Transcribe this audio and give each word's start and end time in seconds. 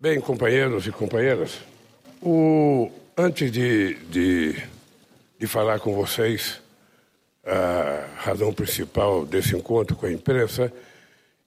Bem, 0.00 0.20
companheiros 0.20 0.86
e 0.86 0.92
companheiras, 0.92 1.58
o, 2.22 2.88
antes 3.16 3.50
de, 3.50 3.94
de, 4.04 4.54
de 5.36 5.46
falar 5.48 5.80
com 5.80 5.92
vocês 5.92 6.60
a 7.44 8.06
razão 8.16 8.52
principal 8.52 9.26
desse 9.26 9.56
encontro 9.56 9.96
com 9.96 10.06
a 10.06 10.12
imprensa, 10.12 10.72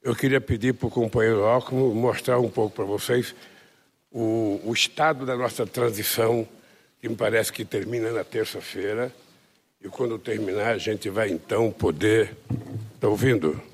eu 0.04 0.14
queria 0.14 0.42
pedir 0.42 0.74
para 0.74 0.88
o 0.88 0.92
companheiro 0.92 1.46
Alckmin 1.46 1.94
mostrar 1.94 2.40
um 2.40 2.50
pouco 2.50 2.76
para 2.76 2.84
vocês 2.84 3.34
o, 4.12 4.60
o, 4.66 4.74
estado 4.74 5.26
da 5.26 5.38
nossa 5.38 5.66
transição, 5.66 6.46
que 7.00 7.08
me 7.08 7.16
parece 7.16 7.54
que 7.54 7.64
termina 7.64 8.12
na 8.12 8.26
terça-feira. 8.26 9.14
E 9.82 9.88
quando 9.88 10.20
terminar, 10.20 10.74
a 10.74 10.78
gente 10.78 11.10
vai 11.10 11.30
então 11.30 11.72
poder. 11.72 12.36
Está 12.96 13.08
ouvindo? 13.08 13.71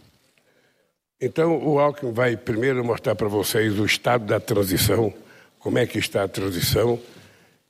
Então, 1.19 1.57
o 1.67 1.79
Alckmin 1.79 2.11
vai 2.11 2.37
primeiro 2.37 2.85
mostrar 2.85 3.15
para 3.15 3.27
vocês 3.27 3.79
o 3.79 3.85
estado 3.85 4.25
da 4.25 4.39
transição, 4.39 5.11
como 5.57 5.79
é 5.79 5.87
que 5.87 5.97
está 5.97 6.23
a 6.23 6.27
transição, 6.27 6.99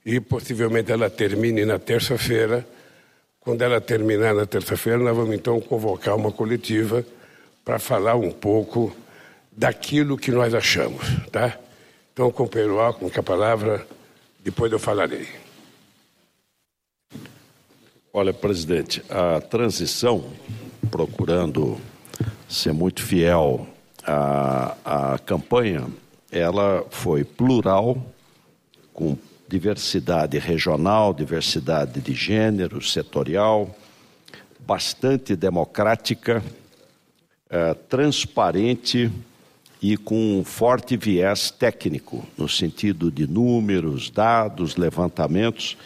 e 0.05 0.20
possivelmente 0.20 0.91
ela 0.91 1.09
termine 1.09 1.63
na 1.63 1.80
terça-feira. 1.80 2.67
Quando 3.39 3.62
ela 3.62 3.80
terminar 3.80 4.36
na 4.36 4.45
terça-feira, 4.45 4.99
nós 4.99 5.16
vamos 5.16 5.34
então 5.34 5.62
convocar 5.62 6.13
uma 6.17 6.30
coletiva 6.30 7.05
para 7.63 7.80
falar 7.80 8.16
um 8.16 8.31
pouco 8.31 8.94
daquilo 9.50 10.17
que 10.17 10.30
nós 10.30 10.53
achamos, 10.53 11.05
tá? 11.31 11.58
Então, 12.11 12.30
companheiro 12.31 12.80
Alckmin, 12.80 13.09
com 13.09 13.20
a 13.20 13.23
palavra, 13.23 13.88
depois 14.44 14.72
eu 14.73 14.80
falarei. 14.80 15.25
Olha, 18.11 18.34
presidente, 18.34 19.02
a 19.09 19.39
transição, 19.39 20.34
procurando 20.91 21.80
ser 22.48 22.73
muito 22.73 23.02
fiel 23.02 23.67
à, 24.05 25.13
à 25.13 25.20
campanha, 25.20 25.88
ela 26.31 26.85
foi 26.89 27.23
plural, 27.23 27.98
com 28.94 29.17
diversidade 29.48 30.38
regional, 30.38 31.14
diversidade 31.14 32.02
de 32.02 32.14
gênero, 32.14 32.81
setorial, 32.81 33.75
bastante 34.59 35.36
democrática, 35.36 36.44
é, 37.50 37.73
transparente 37.73 39.09
e 39.81 39.95
com 39.95 40.39
um 40.39 40.44
forte 40.44 40.97
viés 40.97 41.49
técnico, 41.52 42.25
no 42.38 42.49
sentido 42.49 43.09
de 43.11 43.25
números, 43.27 44.09
dados, 44.09 44.75
levantamentos 44.75 45.77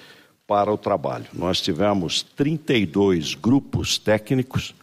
para 0.48 0.72
o 0.72 0.78
trabalho. 0.78 1.26
Nós 1.34 1.62
tivemos 1.62 2.24
32 2.24 3.36
grupos 3.36 3.98
técnicos 3.98 4.74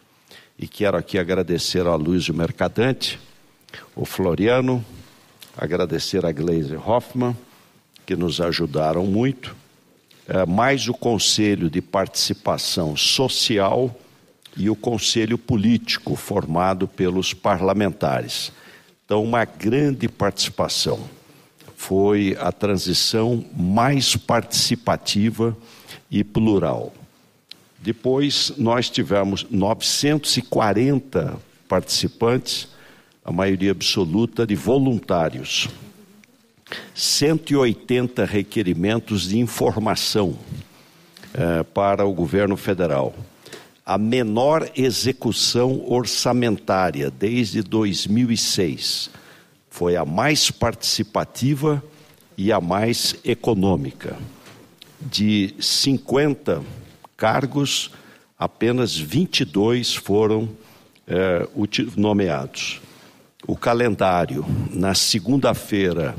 e 0.59 0.67
quero 0.67 0.97
aqui 0.97 1.17
agradecer 1.17 1.87
a 1.87 1.95
Luiz 1.95 2.27
Mercadante, 2.27 3.17
o 3.95 4.03
Floriano, 4.03 4.83
agradecer 5.57 6.25
a 6.25 6.33
Gleise 6.33 6.75
Hoffmann, 6.75 7.33
que 8.05 8.13
nos 8.13 8.41
ajudaram 8.41 9.05
muito, 9.05 9.55
é, 10.27 10.45
mais 10.45 10.89
o 10.89 10.93
Conselho 10.93 11.69
de 11.69 11.81
Participação 11.81 12.97
Social 12.97 13.97
e 14.57 14.69
o 14.69 14.75
Conselho 14.75 15.37
Político, 15.37 16.17
formado 16.17 16.89
pelos 16.89 17.33
parlamentares. 17.33 18.51
Então, 19.05 19.23
uma 19.23 19.45
grande 19.45 20.09
participação. 20.09 21.09
Foi 21.77 22.35
a 22.37 22.51
transição 22.51 23.45
mais 23.55 24.17
participativa 24.17 25.55
e 26.11 26.21
plural. 26.21 26.93
Depois, 27.81 28.53
nós 28.57 28.89
tivemos 28.89 29.45
940 29.49 31.37
participantes, 31.67 32.67
a 33.23 33.31
maioria 33.31 33.71
absoluta 33.71 34.45
de 34.45 34.55
voluntários. 34.55 35.69
180 36.93 38.25
requerimentos 38.25 39.29
de 39.29 39.39
informação 39.39 40.37
eh, 41.33 41.63
para 41.73 42.05
o 42.05 42.13
governo 42.13 42.57
federal. 42.57 43.15
A 43.85 43.97
menor 43.97 44.69
execução 44.75 45.83
orçamentária 45.87 47.09
desde 47.09 47.61
2006. 47.63 49.09
Foi 49.69 49.95
a 49.95 50.03
mais 50.03 50.51
participativa 50.51 51.83
e 52.37 52.51
a 52.51 52.59
mais 52.59 53.15
econômica. 53.23 54.17
De 54.99 55.55
50 55.59 56.61
cargos, 57.19 57.91
apenas 58.37 58.97
22 58.97 59.93
foram 59.93 60.49
é, 61.05 61.45
nomeados. 61.97 62.79
O 63.45 63.57
calendário, 63.57 64.45
na 64.71 64.95
segunda-feira, 64.95 66.15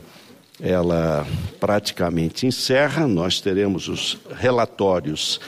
ela 0.60 1.26
praticamente 1.58 2.46
encerra, 2.46 3.06
nós 3.06 3.40
teremos 3.40 3.88
os 3.88 4.18
relatórios 4.36 5.40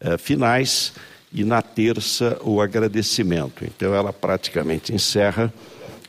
é, 0.00 0.18
finais 0.18 0.92
e 1.32 1.44
na 1.44 1.62
terça 1.62 2.36
o 2.42 2.60
agradecimento. 2.60 3.64
Então, 3.64 3.94
ela 3.94 4.12
praticamente 4.12 4.92
encerra 4.92 5.52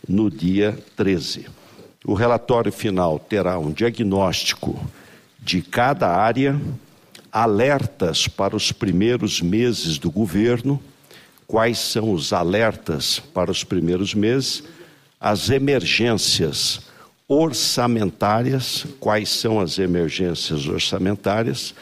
no 0.10 0.32
dia 0.32 0.76
13. 0.96 1.46
O 2.04 2.16
relatório 2.16 2.72
final 2.72 3.20
terá 3.20 3.60
um 3.60 3.72
diagnóstico 3.72 4.80
de 5.40 5.62
cada 5.62 6.10
área 6.10 6.60
alertas 7.32 8.28
para 8.28 8.56
os 8.56 8.72
primeiros 8.72 9.42
meses 9.42 9.98
do 9.98 10.10
governo. 10.10 10.82
Quais 11.46 11.78
são 11.78 12.12
os 12.12 12.34
alertas 12.34 13.20
para 13.20 13.50
os 13.52 13.64
primeiros 13.64 14.14
meses? 14.14 14.64
As 15.20 15.50
emergências 15.50 16.82
orçamentárias, 17.28 18.86
quais 19.00 19.30
são 19.30 19.60
as 19.60 19.80
emergências 19.80 20.68
orçamentárias? 20.68 21.74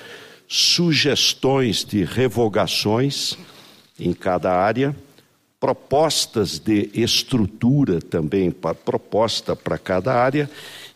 Sugestões 0.47 1.84
de 1.84 2.03
revogações 2.03 3.38
em 4.00 4.13
cada 4.13 4.53
área, 4.53 4.95
propostas 5.59 6.59
de 6.59 6.89
estrutura 6.94 8.00
também, 8.00 8.51
proposta 8.51 9.55
para 9.55 9.78
cada 9.78 10.13
área 10.13 10.50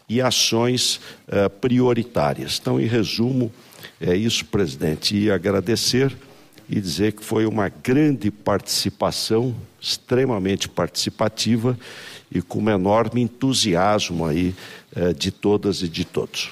e 0.08 0.22
ações 0.22 1.00
uh, 1.28 1.50
prioritárias. 1.62 2.58
Então, 2.60 2.80
em 2.80 2.86
resumo, 2.86 3.52
é 4.00 4.16
isso, 4.16 4.46
presidente, 4.46 5.18
e 5.18 5.30
agradecer 5.30 6.16
e 6.70 6.80
dizer 6.80 7.14
que 7.14 7.24
foi 7.24 7.46
uma 7.46 7.68
grande 7.68 8.30
participação, 8.30 9.56
extremamente 9.82 10.70
participativa 10.70 11.78
e 12.32 12.42
com 12.42 12.60
um 12.60 12.70
enorme 12.70 13.22
entusiasmo 13.22 14.26
aí 14.26 14.56
eh, 14.96 15.14
de 15.14 15.32
todas 15.32 15.82
e 15.82 15.90
de 15.90 16.06
todos. 16.06 16.52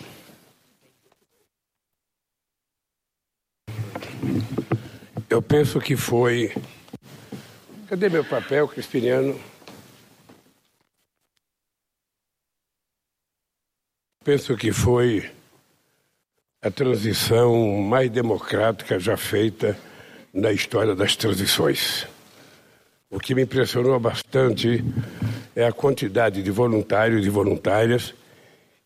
Eu 5.29 5.41
penso 5.41 5.79
que 5.79 5.95
foi. 5.95 6.53
Cadê 7.87 8.09
meu 8.09 8.25
papel, 8.25 8.67
Crispiniano? 8.67 9.39
Penso 14.23 14.57
que 14.57 14.71
foi 14.71 15.36
a 16.61 16.71
transição 16.71 17.81
mais 17.81 18.09
democrática 18.09 18.99
já 18.99 19.15
feita 19.15 19.77
na 20.33 20.51
história 20.51 20.95
das 20.95 21.15
transições. 21.15 22.07
O 23.09 23.19
que 23.19 23.35
me 23.35 23.43
impressionou 23.43 23.99
bastante 23.99 24.83
é 25.55 25.65
a 25.65 25.71
quantidade 25.71 26.43
de 26.43 26.51
voluntários 26.51 27.25
e 27.25 27.29
voluntárias, 27.29 28.13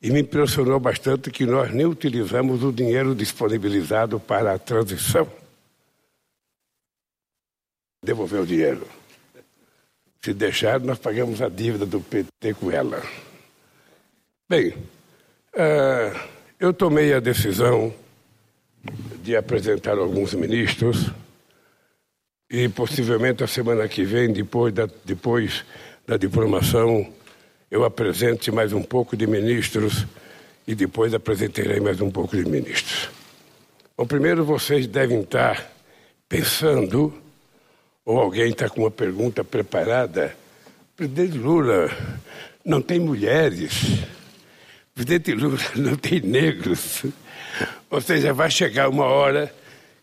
e 0.01 0.09
me 0.09 0.21
impressionou 0.21 0.79
bastante 0.79 1.31
que 1.31 1.45
nós 1.45 1.71
nem 1.71 1.85
utilizamos 1.85 2.63
o 2.63 2.71
dinheiro 2.71 3.13
disponibilizado 3.13 4.19
para 4.19 4.53
a 4.53 4.59
transição. 4.59 5.31
Devolver 8.03 8.41
o 8.41 8.45
dinheiro. 8.45 8.87
Se 10.21 10.33
deixar, 10.33 10.79
nós 10.79 10.97
pagamos 10.97 11.41
a 11.41 11.49
dívida 11.49 11.85
do 11.85 11.99
PT 11.99 12.53
com 12.55 12.71
ela. 12.71 13.01
Bem, 14.49 14.69
uh, 15.55 16.40
eu 16.61 16.71
tomei 16.71 17.11
a 17.11 17.19
decisão 17.19 17.91
de 19.23 19.35
apresentar 19.35 19.97
alguns 19.97 20.35
ministros 20.35 21.09
e 22.47 22.69
possivelmente 22.69 23.43
a 23.43 23.47
semana 23.47 23.87
que 23.87 24.03
vem, 24.03 24.31
depois 24.31 24.71
da, 24.71 24.87
depois 25.03 25.65
da 26.05 26.17
diplomação, 26.17 27.11
eu 27.71 27.83
apresente 27.83 28.51
mais 28.51 28.73
um 28.73 28.83
pouco 28.83 29.17
de 29.17 29.25
ministros 29.25 30.05
e 30.67 30.75
depois 30.75 31.15
apresentarei 31.15 31.79
mais 31.79 31.99
um 31.99 32.11
pouco 32.11 32.37
de 32.37 32.47
ministros. 32.47 33.09
Bom, 33.97 34.05
primeiro 34.05 34.45
vocês 34.45 34.85
devem 34.85 35.21
estar 35.21 35.67
pensando, 36.29 37.11
ou 38.05 38.19
alguém 38.19 38.51
está 38.51 38.69
com 38.69 38.81
uma 38.81 38.91
pergunta 38.91 39.43
preparada, 39.43 40.35
presidente 40.95 41.39
Lula, 41.39 41.89
não 42.63 42.83
tem 42.83 42.99
mulheres 42.99 44.05
presidente 44.93 45.33
Lula 45.33 45.57
não 45.75 45.95
tem 45.95 46.21
negros. 46.21 47.03
Ou 47.89 48.01
seja, 48.01 48.33
vai 48.33 48.49
chegar 48.49 48.89
uma 48.89 49.05
hora 49.05 49.53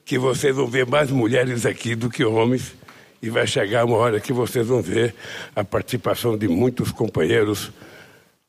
que 0.04 0.18
vocês 0.18 0.54
vão 0.54 0.66
ver 0.66 0.86
mais 0.86 1.10
mulheres 1.10 1.66
aqui 1.66 1.94
do 1.94 2.08
que 2.08 2.24
homens, 2.24 2.74
e 3.20 3.28
vai 3.28 3.46
chegar 3.46 3.84
uma 3.84 3.96
hora 3.96 4.20
que 4.20 4.32
vocês 4.32 4.66
vão 4.66 4.80
ver 4.80 5.14
a 5.54 5.64
participação 5.64 6.36
de 6.36 6.48
muitos 6.48 6.92
companheiros 6.92 7.70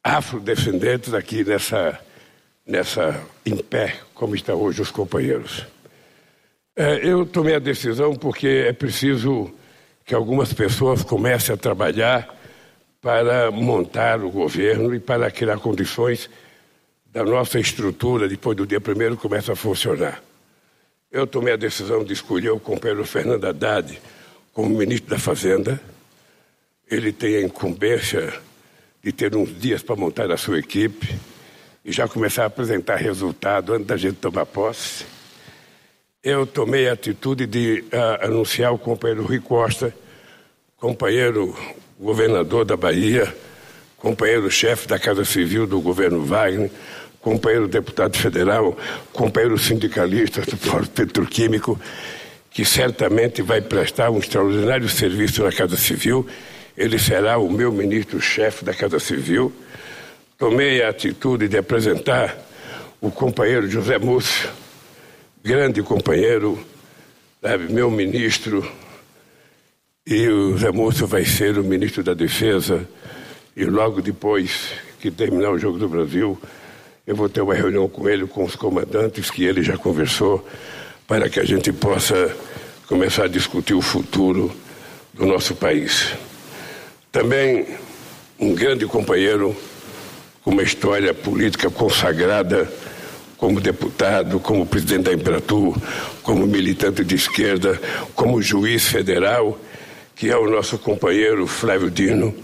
afrodescendentes 0.03 1.13
aqui 1.13 1.44
nessa, 1.44 2.00
nessa 2.65 3.19
em 3.45 3.57
pé, 3.57 3.97
como 4.13 4.35
está 4.35 4.53
hoje 4.53 4.81
os 4.81 4.92
companheiros. 4.92 5.65
É, 6.75 7.06
eu 7.06 7.25
tomei 7.25 7.56
a 7.56 7.59
decisão 7.59 8.15
porque 8.15 8.65
é 8.68 8.71
preciso 8.71 9.51
que 10.06 10.15
algumas 10.15 10.53
pessoas 10.53 11.03
comecem 11.03 11.53
a 11.53 11.57
trabalhar 11.57 12.38
para 13.01 13.50
montar 13.50 14.22
o 14.24 14.30
governo 14.30 14.94
e 14.94 15.00
para 15.00 15.31
criar 15.31 15.57
condições 15.60 16.30
da 17.12 17.24
nossa 17.24 17.60
estrutura, 17.60 18.28
depois 18.28 18.56
do 18.56 18.68
dia 18.68 18.81
primeiro, 18.81 19.16
começa 19.18 19.54
a 19.54 19.56
funcionar. 19.56 20.22
Eu 21.12 21.25
tomei 21.25 21.54
a 21.54 21.57
decisão 21.57 22.04
de 22.04 22.13
escolher 22.13 22.51
o 22.51 22.60
companheiro 22.60 23.06
Fernando 23.06 23.46
Haddad 23.46 24.00
como 24.54 24.78
ministro 24.78 25.10
da 25.10 25.18
Fazenda. 25.18 25.81
Ele 26.90 27.12
tem 27.12 27.36
a 27.38 27.42
incumbência 27.42 28.34
de 29.02 29.12
ter 29.12 29.36
uns 29.36 29.57
dias 29.57 29.81
para 29.81 29.95
montar 29.95 30.30
a 30.30 30.38
sua 30.38 30.60
equipe 30.60 31.16
e 31.84 31.92
já 31.92 32.07
começar 32.07 32.44
a 32.44 32.48
apresentar 32.48 32.98
resultado 32.98 33.74
antes 33.74 33.88
da 33.88 33.98
gente 33.98 34.18
tomar 34.18 34.45
posse. 34.45 35.06
Eu 36.22 36.45
tomei 36.45 36.90
a 36.90 36.94
atitude 36.94 37.48
de 37.48 37.86
uh, 37.94 38.25
anunciar 38.25 38.74
o 38.74 38.78
companheiro 38.78 39.24
Rui 39.24 39.40
Costa, 39.40 39.95
companheiro 40.78 41.56
governador 42.00 42.63
da 42.63 42.78
Bahia, 42.78 43.36
companheiro-chefe 43.98 44.88
da 44.88 44.98
Casa 44.98 45.25
Civil 45.25 45.68
do 45.68 45.81
governo 45.81 46.24
Wagner, 46.24 46.72
companheiro 47.19 47.68
deputado 47.68 48.18
federal, 48.18 48.78
companheiro 49.12 49.57
sindicalista 49.57 50.42
do 50.42 50.56
Fórum 50.56 50.86
Petroquímico, 50.86 51.80
que 52.50 52.63
certamente 52.63 53.42
vai 53.42 53.60
prestar 53.60 54.10
um 54.10 54.18
extraordinário 54.18 54.88
serviço 54.88 55.44
na 55.44 55.51
Casa 55.51 55.75
Civil. 55.75 56.25
Ele 56.78 56.98
será 56.98 57.38
o 57.38 57.51
meu 57.51 57.72
ministro-chefe 57.72 58.63
da 58.63 58.74
Casa 58.74 59.00
Civil. 59.00 59.52
Tomei 60.38 60.81
a 60.81 60.90
atitude 60.90 61.50
de 61.50 61.57
apresentar 61.57 62.38
o 63.02 63.12
companheiro 63.12 63.69
José 63.69 63.98
Múcio, 63.98 64.50
grande 65.44 65.84
companheiro, 65.84 66.57
meu 67.69 67.92
ministro 67.92 68.66
e 70.09 70.27
o 70.27 70.57
Zé 70.57 70.71
Múcio 70.71 71.06
vai 71.06 71.23
ser 71.23 71.59
o 71.59 71.63
ministro 71.63 72.01
da 72.01 72.15
Defesa. 72.15 72.83
E 73.56 73.63
logo 73.63 74.01
depois 74.01 74.71
que 75.00 75.11
terminar 75.11 75.51
o 75.51 75.59
Jogo 75.59 75.77
do 75.77 75.88
Brasil, 75.88 76.35
eu 77.06 77.15
vou 77.15 77.29
ter 77.29 77.41
uma 77.41 77.53
reunião 77.53 77.88
com 77.88 78.09
ele, 78.09 78.25
com 78.25 78.44
os 78.44 78.56
comandantes, 78.56 79.29
que 79.29 79.44
ele 79.44 79.61
já 79.61 79.77
conversou, 79.77 80.44
para 81.07 81.29
que 81.29 81.39
a 81.39 81.45
gente 81.45 81.71
possa 81.71 82.35
começar 82.88 83.25
a 83.25 83.27
discutir 83.27 83.75
o 83.75 83.81
futuro 83.83 84.51
do 85.13 85.27
nosso 85.27 85.53
país. 85.53 86.11
Também 87.11 87.67
um 88.39 88.56
grande 88.56 88.88
companheiro 88.88 89.56
com 90.44 90.50
uma 90.50 90.63
história 90.63 91.13
política 91.13 91.69
consagrada 91.69 92.67
como 93.38 93.61
deputado, 93.61 94.39
como 94.39 94.65
presidente 94.65 95.03
da 95.03 95.13
Embratur, 95.13 95.77
como 96.23 96.47
militante 96.47 97.03
de 97.03 97.13
esquerda, 97.13 97.79
como 98.15 98.41
juiz 98.41 98.88
federal 98.88 99.56
que 100.19 100.30
é 100.30 100.38
o 100.38 100.50
nosso 100.50 100.77
companheiro 100.77 101.48
Flávio 101.48 101.89
Dino, 101.89 102.36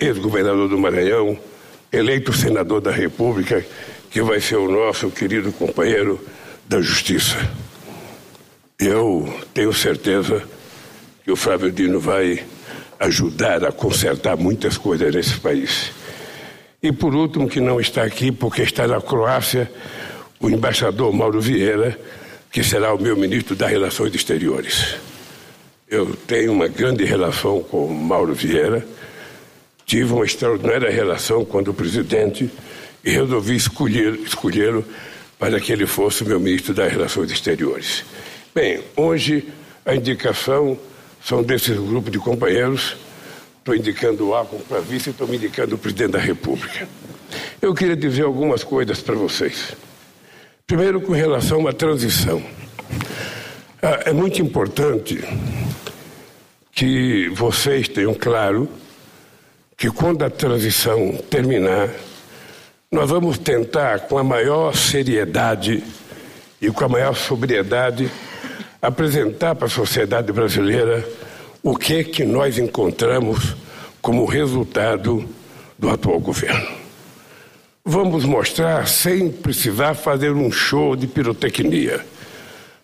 ex-governador 0.00 0.68
do 0.68 0.78
Maranhão, 0.78 1.36
eleito 1.92 2.32
senador 2.32 2.80
da 2.80 2.92
República, 2.92 3.66
que 4.08 4.22
vai 4.22 4.40
ser 4.40 4.58
o 4.58 4.70
nosso 4.70 5.10
querido 5.10 5.50
companheiro 5.50 6.24
da 6.68 6.80
Justiça. 6.80 7.36
Eu 8.78 9.28
tenho 9.52 9.72
certeza 9.72 10.44
que 11.24 11.32
o 11.32 11.36
Flávio 11.36 11.72
Dino 11.72 11.98
vai 11.98 12.44
ajudar 13.00 13.64
a 13.64 13.72
consertar 13.72 14.36
muitas 14.36 14.78
coisas 14.78 15.12
nesse 15.12 15.40
país. 15.40 15.90
E 16.80 16.92
por 16.92 17.12
último, 17.12 17.48
que 17.48 17.58
não 17.58 17.80
está 17.80 18.04
aqui 18.04 18.30
porque 18.30 18.62
está 18.62 18.86
na 18.86 19.00
Croácia, 19.00 19.68
o 20.38 20.48
embaixador 20.48 21.12
Mauro 21.12 21.40
Vieira, 21.40 21.98
que 22.52 22.62
será 22.62 22.94
o 22.94 23.02
meu 23.02 23.16
ministro 23.16 23.56
das 23.56 23.68
Relações 23.68 24.14
Exteriores. 24.14 24.94
Eu 25.90 26.14
tenho 26.26 26.52
uma 26.52 26.68
grande 26.68 27.02
relação 27.02 27.62
com 27.62 27.86
o 27.86 27.94
Mauro 27.94 28.34
Vieira, 28.34 28.86
tive 29.86 30.12
uma 30.12 30.26
extraordinária 30.26 30.90
relação 30.90 31.46
quando 31.46 31.72
presidente 31.72 32.50
e 33.02 33.10
resolvi 33.10 33.56
escolher, 33.56 34.12
escolhê-lo 34.16 34.84
para 35.38 35.58
que 35.58 35.72
ele 35.72 35.86
fosse 35.86 36.24
meu 36.24 36.38
ministro 36.38 36.74
das 36.74 36.92
Relações 36.92 37.30
Exteriores. 37.30 38.04
Bem, 38.54 38.82
hoje 38.94 39.48
a 39.86 39.94
indicação 39.94 40.78
são 41.24 41.42
desses 41.42 41.78
grupos 41.78 42.12
de 42.12 42.18
companheiros. 42.18 42.94
Estou 43.58 43.74
indicando 43.74 44.28
o 44.28 44.34
Alckmin 44.34 44.60
para 44.68 44.80
vice 44.80 45.08
e 45.08 45.12
estou 45.12 45.26
me 45.26 45.36
indicando 45.36 45.74
o 45.74 45.78
presidente 45.78 46.10
da 46.12 46.18
República. 46.18 46.86
Eu 47.62 47.72
queria 47.72 47.96
dizer 47.96 48.24
algumas 48.24 48.62
coisas 48.62 49.00
para 49.00 49.14
vocês. 49.14 49.74
Primeiro, 50.66 51.00
com 51.00 51.12
relação 51.12 51.66
à 51.66 51.72
transição. 51.72 52.42
Ah, 53.80 54.00
é 54.06 54.12
muito 54.12 54.42
importante 54.42 55.22
que 56.72 57.28
vocês 57.28 57.86
tenham 57.86 58.12
claro 58.12 58.68
que 59.76 59.88
quando 59.88 60.24
a 60.24 60.30
transição 60.30 61.12
terminar, 61.30 61.88
nós 62.90 63.08
vamos 63.08 63.38
tentar, 63.38 64.00
com 64.00 64.18
a 64.18 64.24
maior 64.24 64.74
seriedade 64.74 65.84
e 66.60 66.68
com 66.72 66.84
a 66.86 66.88
maior 66.88 67.14
sobriedade, 67.14 68.10
apresentar 68.82 69.54
para 69.54 69.66
a 69.66 69.70
sociedade 69.70 70.32
brasileira 70.32 71.08
o 71.62 71.76
que 71.76 72.02
que 72.02 72.24
nós 72.24 72.58
encontramos 72.58 73.54
como 74.02 74.24
resultado 74.24 75.24
do 75.78 75.88
atual 75.88 76.18
governo. 76.18 76.68
Vamos 77.84 78.24
mostrar 78.24 78.88
sem 78.88 79.30
precisar 79.30 79.94
fazer 79.94 80.32
um 80.32 80.50
show 80.50 80.96
de 80.96 81.06
pirotecnia 81.06 82.04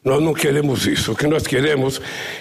nós 0.05 0.23
não 0.23 0.35
queremos 0.35 0.87
isso. 0.87 1.13
O 1.13 1.17
que 1.17 1.27
nós 1.27 1.47
queremos 1.47 2.01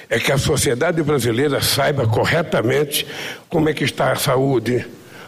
é 0.10 0.20
que 0.20 0.32
a 0.32 0.38
sociedade 0.38 1.02
brasileira 1.02 1.62
saiba 1.62 2.06
corretamente 2.06 3.08
como 3.48 3.70
é 3.70 3.74
que 3.74 3.86
está 3.86 4.12
a 4.12 4.16
saúde, 4.18 4.86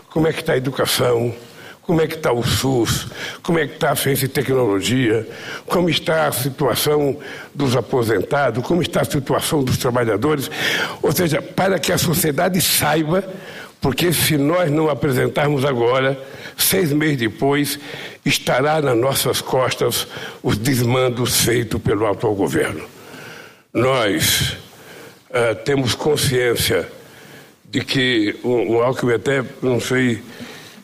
como 0.10 0.28
é 0.28 0.34
que 0.34 0.42
está 0.42 0.52
a 0.54 0.58
educação, 0.58 1.34
como 1.82 2.02
é 2.02 2.08
que 2.08 2.16
está 2.16 2.34
o 2.34 2.44
SUS, 2.44 3.08
como 3.42 3.60
é 3.60 3.68
que 3.68 3.76
está 3.76 3.92
a 3.92 3.96
ciência 3.96 4.26
e 4.26 4.30
tecnologia, 4.30 5.26
como 5.68 5.90
está 5.90 6.28
a 6.28 6.32
situação 6.32 7.18
dos 7.54 7.76
aposentados, 7.76 8.66
como 8.66 8.82
está 8.82 9.02
a 9.02 9.06
situação 9.06 9.64
dos 9.64 9.78
trabalhadores. 9.78 10.50
Ou 11.02 11.12
seja, 11.12 11.42
para 11.42 11.80
que 11.80 11.94
a 11.94 11.98
sociedade 11.98 12.60
saiba, 12.60 13.24
porque 13.86 14.12
se 14.12 14.36
nós 14.36 14.72
não 14.72 14.90
apresentarmos 14.90 15.64
agora, 15.64 16.20
seis 16.58 16.92
meses 16.92 17.18
depois, 17.18 17.78
estará 18.26 18.82
nas 18.82 18.98
nossas 18.98 19.42
costas 19.42 20.08
os 20.42 20.58
desmandos 20.58 21.42
feitos 21.42 21.80
pelo 21.80 22.08
atual 22.08 22.34
governo. 22.34 22.84
Nós 23.72 24.58
uh, 25.30 25.54
temos 25.64 25.94
consciência 25.94 26.88
de 27.70 27.82
que 27.82 28.36
o, 28.42 28.74
o 28.74 28.82
Alckmin 28.82 29.14
até, 29.14 29.46
não 29.62 29.80
sei 29.80 30.20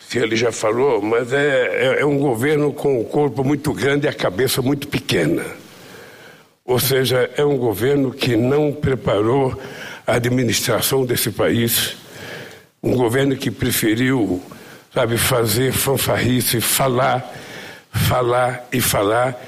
se 0.07 0.19
ele 0.19 0.35
já 0.35 0.51
falou, 0.51 1.01
mas 1.01 1.33
é, 1.33 1.95
é, 1.97 2.01
é 2.01 2.05
um 2.05 2.19
governo 2.19 2.71
com 2.71 3.01
o 3.01 3.05
corpo 3.05 3.43
muito 3.43 3.73
grande 3.73 4.05
e 4.05 4.09
a 4.09 4.13
cabeça 4.13 4.61
muito 4.61 4.87
pequena. 4.87 5.43
Ou 6.63 6.79
seja, 6.79 7.31
é 7.35 7.43
um 7.43 7.57
governo 7.57 8.11
que 8.11 8.35
não 8.35 8.71
preparou 8.71 9.59
a 10.05 10.17
administração 10.17 11.03
desse 11.03 11.31
país, 11.31 11.99
um 12.83 12.95
governo 12.95 13.35
que 13.35 13.51
preferiu 13.51 14.41
sabe, 14.93 15.17
fazer 15.17 15.71
fanfarrice, 15.71 16.59
falar, 16.59 17.33
falar 17.91 18.67
e 18.71 18.81
falar 18.81 19.39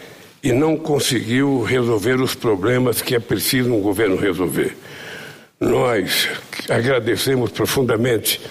e 0.44 0.52
não 0.52 0.78
conseguiu 0.78 1.64
resolver 1.64 2.20
os 2.22 2.36
problemas 2.36 3.02
que 3.02 3.16
é 3.16 3.20
preciso 3.20 3.74
um 3.74 3.82
governo 3.82 4.18
resolver. 4.18 4.76
Nós 5.60 6.30
agradecemos 6.70 7.52
profundamente 7.52 8.42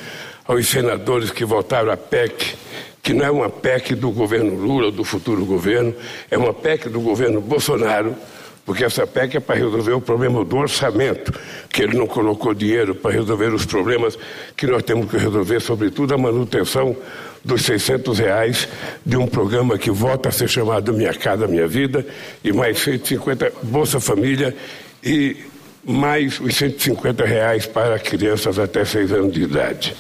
aos 0.44 0.66
senadores 0.66 1.30
que 1.30 1.44
votaram 1.44 1.92
a 1.92 1.96
PEC, 1.96 2.54
que 3.02 3.12
não 3.12 3.24
é 3.24 3.30
uma 3.30 3.50
PEC 3.50 3.94
do 3.94 4.10
governo 4.10 4.54
Lula, 4.54 4.90
do 4.90 5.04
futuro 5.04 5.44
governo, 5.44 5.94
é 6.30 6.38
uma 6.38 6.54
PEC 6.54 6.88
do 6.88 7.00
governo 7.00 7.40
Bolsonaro 7.40 8.16
porque 8.64 8.85
essa 8.85 9.07
PEC 9.07 9.37
é 9.37 9.40
para 9.40 9.57
resolver 9.57 9.92
o 9.92 10.00
problema 10.00 10.45
do 10.45 10.57
orçamento, 10.57 11.33
que 11.69 11.83
ele 11.83 11.97
não 11.97 12.07
colocou 12.07 12.54
dinheiro 12.54 12.95
para 12.95 13.12
resolver 13.12 13.52
os 13.52 13.66
problemas 13.66 14.16
que 14.57 14.66
nós 14.66 14.83
temos 14.83 15.11
que 15.11 15.16
resolver, 15.16 15.61
sobretudo 15.61 16.14
a 16.14 16.19
manutenção 16.19 16.97
dos 17.45 17.62
600 17.62 18.19
reais 18.19 18.69
de 19.04 19.16
um 19.16 19.26
programa 19.26 19.76
que 19.76 19.90
volta 19.90 20.28
a 20.28 20.33
ser 20.33 20.49
chamado 20.49 20.92
Minha 20.92 21.12
Casa 21.12 21.49
Minha 21.49 21.66
Vida, 21.66 22.07
e 22.45 22.52
mais 22.52 22.78
150 22.78 23.52
Bolsa 23.64 23.99
Família 23.99 24.54
e 25.02 25.37
mais 25.85 26.38
os 26.38 26.54
150 26.54 27.25
reais 27.25 27.66
para 27.66 27.99
crianças 27.99 28.59
até 28.59 28.85
6 28.85 29.12
anos 29.12 29.33
de 29.33 29.42
idade. 29.42 29.97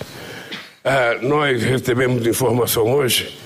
Ah, 0.84 1.18
nós 1.20 1.62
recebemos 1.62 2.24
informação 2.26 2.92
hoje 2.92 3.36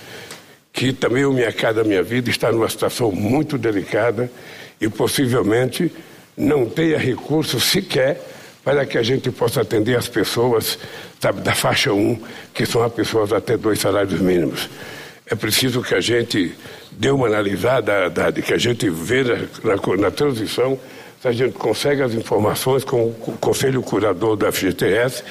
que 0.73 0.93
também 0.93 1.25
o 1.25 1.33
Minha 1.33 1.53
Casa 1.53 1.83
Minha 1.83 2.03
Vida 2.03 2.29
está 2.29 2.53
numa 2.53 2.69
situação 2.69 3.11
muito 3.11 3.57
delicada 3.57 4.31
e 4.81 4.89
possivelmente 4.89 5.91
não 6.37 6.67
tenha 6.67 6.99
recurso 6.99 7.59
sequer 7.59 8.21
para 8.63 8.85
que 8.85 8.99
a 8.99 9.03
gente 9.03 9.31
possa 9.31 9.61
atender 9.61 9.97
as 9.97 10.09
pessoas 10.09 10.79
sabe, 11.21 11.41
da 11.41 11.55
faixa 11.55 11.93
1, 11.93 12.21
que 12.53 12.67
são 12.67 12.83
as 12.83 12.93
pessoas 12.93 13.33
até 13.33 13.57
dois 13.57 13.79
salários 13.79 14.21
mínimos. 14.21 14.69
É 15.25 15.35
preciso 15.35 15.83
que 15.83 15.95
a 15.95 16.01
gente 16.01 16.55
dê 16.93 17.11
uma 17.11 17.27
analisada, 17.27 18.13
que 18.45 18.53
a 18.53 18.59
gente 18.59 18.89
veja 18.91 19.49
na, 19.63 19.97
na 19.97 20.11
transição 20.11 20.79
se 21.21 21.29
a 21.29 21.33
gente 21.33 21.55
consegue 21.55 22.03
as 22.03 22.13
informações 22.13 22.85
com 22.85 23.07
o 23.07 23.39
Conselho 23.41 23.83
Curador 23.83 24.37
da 24.37 24.53
FGTS 24.53 25.25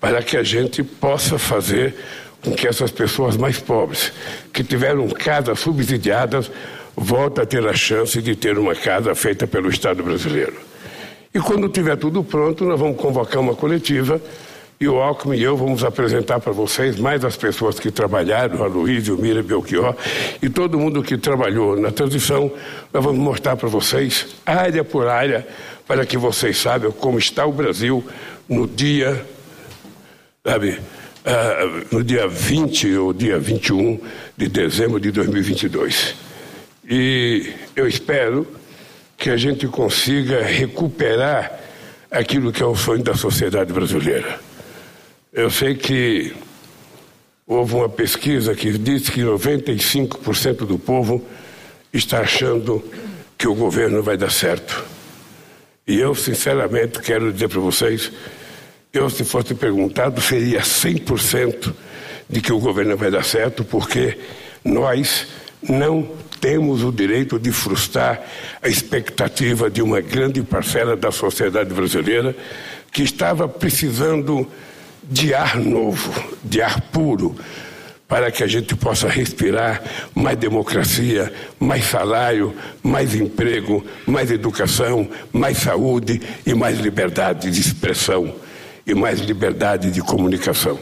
para 0.00 0.22
que 0.22 0.36
a 0.36 0.42
gente 0.42 0.82
possa 0.82 1.38
fazer 1.38 1.94
com 2.42 2.52
que 2.52 2.66
essas 2.66 2.90
pessoas 2.90 3.36
mais 3.36 3.58
pobres, 3.58 4.12
que 4.52 4.62
tiveram 4.62 5.08
casas 5.08 5.58
subsidiadas, 5.58 6.50
voltem 6.98 7.42
a 7.42 7.46
ter 7.46 7.66
a 7.66 7.74
chance 7.74 8.20
de 8.20 8.34
ter 8.34 8.58
uma 8.58 8.74
casa 8.74 9.14
feita 9.14 9.46
pelo 9.46 9.70
Estado 9.70 10.02
brasileiro. 10.02 10.54
E 11.32 11.38
quando 11.38 11.68
tiver 11.68 11.96
tudo 11.96 12.24
pronto, 12.24 12.64
nós 12.64 12.78
vamos 12.78 12.96
convocar 12.96 13.40
uma 13.40 13.54
coletiva 13.54 14.20
e 14.80 14.86
o 14.88 15.00
Alckmin 15.00 15.36
e 15.36 15.42
eu 15.42 15.56
vamos 15.56 15.82
apresentar 15.82 16.38
para 16.38 16.52
vocês 16.52 16.98
mais 16.98 17.24
as 17.24 17.36
pessoas 17.36 17.80
que 17.80 17.90
trabalharam, 17.90 18.62
a 18.62 18.66
Luiz, 18.66 19.08
o 19.08 19.16
Mira, 19.16 19.42
Belchior, 19.42 19.94
e 20.40 20.48
todo 20.48 20.78
mundo 20.78 21.02
que 21.02 21.18
trabalhou 21.18 21.76
na 21.76 21.90
transição. 21.90 22.50
Nós 22.92 23.04
vamos 23.04 23.20
mostrar 23.20 23.56
para 23.56 23.68
vocês, 23.68 24.26
área 24.46 24.84
por 24.84 25.08
área, 25.08 25.46
para 25.86 26.06
que 26.06 26.16
vocês 26.16 26.58
saibam 26.58 26.92
como 26.92 27.18
está 27.18 27.44
o 27.44 27.52
Brasil 27.52 28.04
no 28.48 28.68
dia, 28.68 29.24
sabe, 30.46 30.70
uh, 30.70 31.86
no 31.90 32.04
dia 32.04 32.28
20 32.28 32.96
ou 32.98 33.12
dia 33.12 33.38
21 33.38 34.00
de 34.36 34.48
dezembro 34.48 35.00
de 35.00 35.10
2022. 35.10 36.27
E 36.88 37.52
eu 37.76 37.86
espero 37.86 38.46
que 39.14 39.28
a 39.28 39.36
gente 39.36 39.66
consiga 39.66 40.42
recuperar 40.42 41.60
aquilo 42.10 42.50
que 42.50 42.62
é 42.62 42.66
o 42.66 42.74
sonho 42.74 43.02
da 43.02 43.14
sociedade 43.14 43.74
brasileira. 43.74 44.40
Eu 45.30 45.50
sei 45.50 45.74
que 45.74 46.34
houve 47.46 47.74
uma 47.74 47.90
pesquisa 47.90 48.54
que 48.54 48.72
diz 48.78 49.10
que 49.10 49.20
95% 49.20 50.64
do 50.64 50.78
povo 50.78 51.22
está 51.92 52.20
achando 52.20 52.82
que 53.36 53.46
o 53.46 53.54
governo 53.54 54.02
vai 54.02 54.16
dar 54.16 54.30
certo. 54.30 54.82
E 55.86 56.00
eu, 56.00 56.14
sinceramente, 56.14 57.00
quero 57.00 57.30
dizer 57.30 57.48
para 57.48 57.60
vocês, 57.60 58.10
eu, 58.94 59.10
se 59.10 59.24
fosse 59.24 59.54
perguntado, 59.54 60.22
seria 60.22 60.60
100% 60.60 61.74
de 62.30 62.40
que 62.40 62.52
o 62.52 62.58
governo 62.58 62.96
vai 62.96 63.10
dar 63.10 63.24
certo, 63.24 63.62
porque 63.62 64.18
nós 64.64 65.26
não 65.62 66.08
temos 66.40 66.82
o 66.82 66.92
direito 66.92 67.38
de 67.38 67.52
frustrar 67.52 68.20
a 68.62 68.68
expectativa 68.68 69.70
de 69.70 69.82
uma 69.82 70.00
grande 70.00 70.42
parcela 70.42 70.96
da 70.96 71.10
sociedade 71.10 71.72
brasileira 71.74 72.34
que 72.92 73.02
estava 73.02 73.48
precisando 73.48 74.46
de 75.02 75.34
ar 75.34 75.56
novo, 75.56 76.12
de 76.44 76.60
ar 76.60 76.80
puro, 76.80 77.36
para 78.06 78.30
que 78.30 78.42
a 78.42 78.46
gente 78.46 78.74
possa 78.74 79.06
respirar 79.06 79.82
mais 80.14 80.38
democracia, 80.38 81.32
mais 81.60 81.84
salário, 81.84 82.54
mais 82.82 83.14
emprego, 83.14 83.84
mais 84.06 84.30
educação, 84.30 85.08
mais 85.30 85.58
saúde 85.58 86.20
e 86.46 86.54
mais 86.54 86.78
liberdade 86.78 87.50
de 87.50 87.60
expressão 87.60 88.34
e 88.86 88.94
mais 88.94 89.20
liberdade 89.20 89.90
de 89.90 90.00
comunicação. 90.00 90.78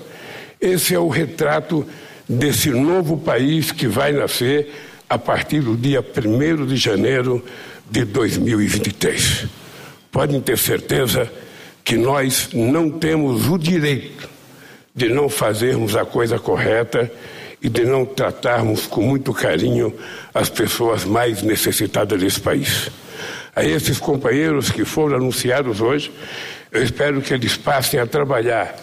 Esse 0.60 0.94
é 0.94 0.98
o 0.98 1.08
retrato 1.08 1.84
desse 2.28 2.70
novo 2.70 3.18
país 3.18 3.72
que 3.72 3.88
vai 3.88 4.12
nascer 4.12 4.72
a 5.08 5.18
partir 5.18 5.60
do 5.60 5.76
dia 5.76 6.00
1 6.00 6.66
de 6.66 6.76
janeiro 6.76 7.44
de 7.90 8.04
2023. 8.04 9.46
Podem 10.10 10.40
ter 10.40 10.58
certeza 10.58 11.30
que 11.84 11.96
nós 11.96 12.48
não 12.52 12.90
temos 12.90 13.48
o 13.48 13.56
direito 13.56 14.28
de 14.94 15.08
não 15.08 15.28
fazermos 15.28 15.94
a 15.94 16.04
coisa 16.04 16.38
correta 16.38 17.10
e 17.62 17.68
de 17.68 17.84
não 17.84 18.04
tratarmos 18.04 18.86
com 18.86 19.02
muito 19.02 19.32
carinho 19.32 19.94
as 20.34 20.48
pessoas 20.48 21.04
mais 21.04 21.42
necessitadas 21.42 22.20
desse 22.20 22.40
país. 22.40 22.90
A 23.54 23.64
esses 23.64 23.98
companheiros 23.98 24.70
que 24.70 24.84
foram 24.84 25.16
anunciados 25.16 25.80
hoje, 25.80 26.10
eu 26.72 26.82
espero 26.82 27.22
que 27.22 27.32
eles 27.32 27.56
passem 27.56 28.00
a 28.00 28.06
trabalhar 28.06 28.74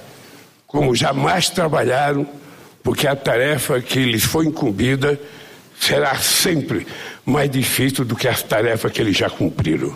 como 0.65 0.95
jamais 0.95 1.49
trabalharam, 1.49 2.25
porque 2.81 3.05
a 3.07 3.15
tarefa 3.15 3.79
que 3.79 3.99
lhes 4.05 4.23
foi 4.23 4.47
incumbida 4.47 5.19
será 5.83 6.15
sempre 6.15 6.87
mais 7.25 7.49
difícil 7.49 8.05
do 8.05 8.15
que 8.15 8.27
as 8.27 8.41
tarefas 8.41 8.91
que 8.91 9.01
eles 9.01 9.17
já 9.17 9.29
cumpriram. 9.29 9.95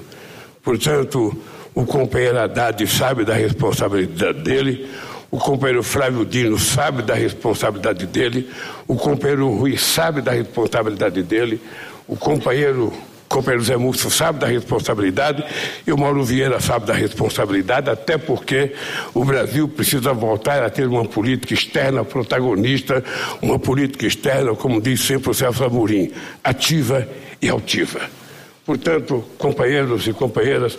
Portanto, 0.61 1.35
o 1.73 1.85
companheiro 1.85 2.39
Haddad 2.39 2.85
sabe 2.87 3.23
da 3.23 3.33
responsabilidade 3.33 4.41
dele, 4.41 4.89
o 5.31 5.37
companheiro 5.37 5.81
Flávio 5.83 6.25
Dino 6.25 6.57
sabe 6.59 7.01
da 7.03 7.13
responsabilidade 7.13 8.05
dele, 8.05 8.49
o 8.87 8.95
companheiro 8.95 9.49
Rui 9.49 9.77
sabe 9.77 10.21
da 10.21 10.31
responsabilidade 10.31 11.23
dele, 11.23 11.61
o 12.07 12.15
companheiro 12.15 12.91
companheiro 13.27 13.63
Zé 13.63 13.77
Múcio 13.77 14.09
sabe 14.09 14.39
da 14.39 14.47
responsabilidade 14.47 15.43
e 15.85 15.91
o 15.91 15.97
Mauro 15.97 16.23
Vieira 16.23 16.59
sabe 16.59 16.85
da 16.85 16.93
responsabilidade, 16.93 17.89
até 17.89 18.17
porque 18.17 18.73
o 19.13 19.23
Brasil 19.25 19.67
precisa 19.67 20.13
voltar 20.13 20.63
a 20.63 20.69
ter 20.69 20.87
uma 20.87 21.05
política 21.05 21.53
externa 21.53 22.03
protagonista, 22.03 23.03
uma 23.41 23.59
política 23.59 24.05
externa, 24.05 24.55
como 24.55 24.81
diz 24.81 25.01
sempre 25.01 25.29
o 25.29 25.33
Celso 25.33 25.63
Amorim, 25.63 26.11
ativa 26.43 27.07
e 27.41 27.49
altiva. 27.49 28.01
Portanto, 28.65 29.23
companheiros 29.37 30.07
e 30.07 30.13
companheiras, 30.13 30.77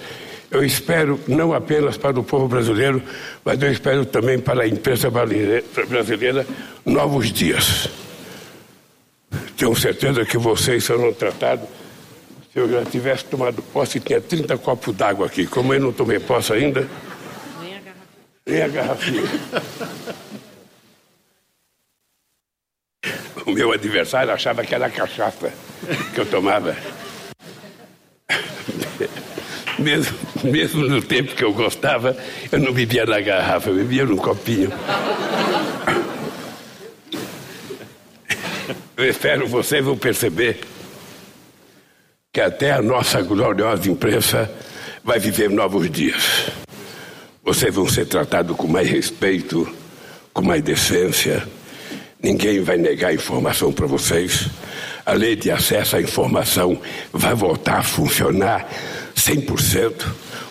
eu 0.50 0.64
espero 0.64 1.20
não 1.28 1.52
apenas 1.52 1.96
para 1.96 2.18
o 2.18 2.24
povo 2.24 2.48
brasileiro, 2.48 3.02
mas 3.44 3.60
eu 3.60 3.70
espero 3.70 4.04
também 4.06 4.38
para 4.38 4.62
a 4.62 4.68
imprensa 4.68 5.10
brasileira 5.10 6.46
novos 6.84 7.30
dias. 7.32 7.88
Tenho 9.56 9.74
certeza 9.74 10.24
que 10.24 10.38
vocês 10.38 10.84
serão 10.84 11.12
tratados. 11.12 11.77
Eu 12.58 12.68
já 12.68 12.84
tivesse 12.84 13.24
tomado 13.24 13.62
posse, 13.62 14.00
tinha 14.00 14.20
30 14.20 14.58
copos 14.58 14.92
d'água 14.92 15.26
aqui. 15.26 15.46
Como 15.46 15.72
eu 15.72 15.78
não 15.78 15.92
tomei 15.92 16.18
posse 16.18 16.52
ainda. 16.52 16.88
Nem 17.60 17.76
a 17.76 17.78
garrafinha. 17.78 18.26
Nem 18.46 18.62
a 18.62 18.68
garrafinha. 18.68 19.22
O 23.46 23.52
meu 23.52 23.72
adversário 23.72 24.32
achava 24.32 24.64
que 24.64 24.74
era 24.74 24.90
cachaça 24.90 25.52
que 26.12 26.20
eu 26.20 26.26
tomava 26.26 26.76
mesmo, 29.78 30.18
mesmo 30.42 30.88
no 30.88 31.00
tempo 31.00 31.34
que 31.34 31.44
eu 31.44 31.52
gostava, 31.52 32.16
eu 32.50 32.58
não 32.58 32.72
bebia 32.72 33.06
na 33.06 33.20
garrafa, 33.20 33.70
eu 33.70 33.76
bebia 33.76 34.04
num 34.04 34.16
copinho. 34.16 34.72
Eu 38.96 39.08
espero 39.08 39.46
vocês 39.46 39.84
vão 39.84 39.96
perceber 39.96 40.60
que 42.38 42.42
até 42.42 42.71
a 42.71 42.80
nossa 42.80 43.21
gloriosa 43.21 43.90
imprensa 43.90 44.49
vai 45.02 45.18
viver 45.18 45.50
novos 45.50 45.90
dias. 45.90 46.45
Vocês 47.42 47.75
vão 47.75 47.88
ser 47.88 48.07
tratados 48.07 48.57
com 48.57 48.68
mais 48.68 48.88
respeito, 48.88 49.68
com 50.33 50.42
mais 50.42 50.62
decência. 50.62 51.42
Ninguém 52.23 52.61
vai 52.62 52.76
negar 52.76 53.12
informação 53.12 53.73
para 53.73 53.88
vocês. 53.88 54.47
A 55.04 55.14
lei 55.14 55.35
de 55.35 55.50
acesso 55.50 55.97
à 55.97 56.00
informação 56.00 56.80
vai 57.12 57.35
voltar 57.35 57.78
a 57.78 57.83
funcionar 57.83 58.68
100%. 59.16 60.07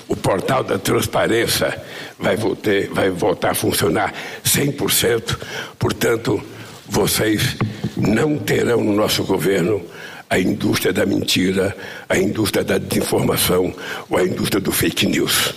O 0.10 0.16
portal 0.18 0.66
da 0.66 0.78
transparência 0.78 1.82
vai 2.20 2.36
voltar, 2.36 2.88
vai 2.92 3.10
voltar 3.10 3.52
a 3.52 3.56
funcionar 3.56 4.14
100%. 4.44 5.38
Portanto, 5.80 6.44
vocês 6.86 7.56
não 7.96 8.38
terão 8.38 8.84
no 8.84 8.94
nosso 8.94 9.24
governo 9.24 9.82
a 10.30 10.40
indústria 10.40 10.94
da 10.94 11.06
mentira, 11.06 11.76
a 12.08 12.18
indústria 12.18 12.64
da 12.64 12.78
desinformação 12.78 13.74
ou 14.10 14.18
a 14.18 14.24
indústria 14.24 14.62
do 14.62 14.72
fake 14.72 15.06
news. 15.08 15.54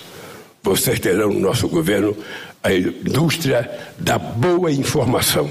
Vocês 0.62 1.00
terão 1.00 1.32
no 1.32 1.40
nosso 1.40 1.68
governo 1.68 2.16
a 2.62 2.72
indústria 2.72 3.70
da 3.98 4.18
boa 4.18 4.70
informação 4.70 5.50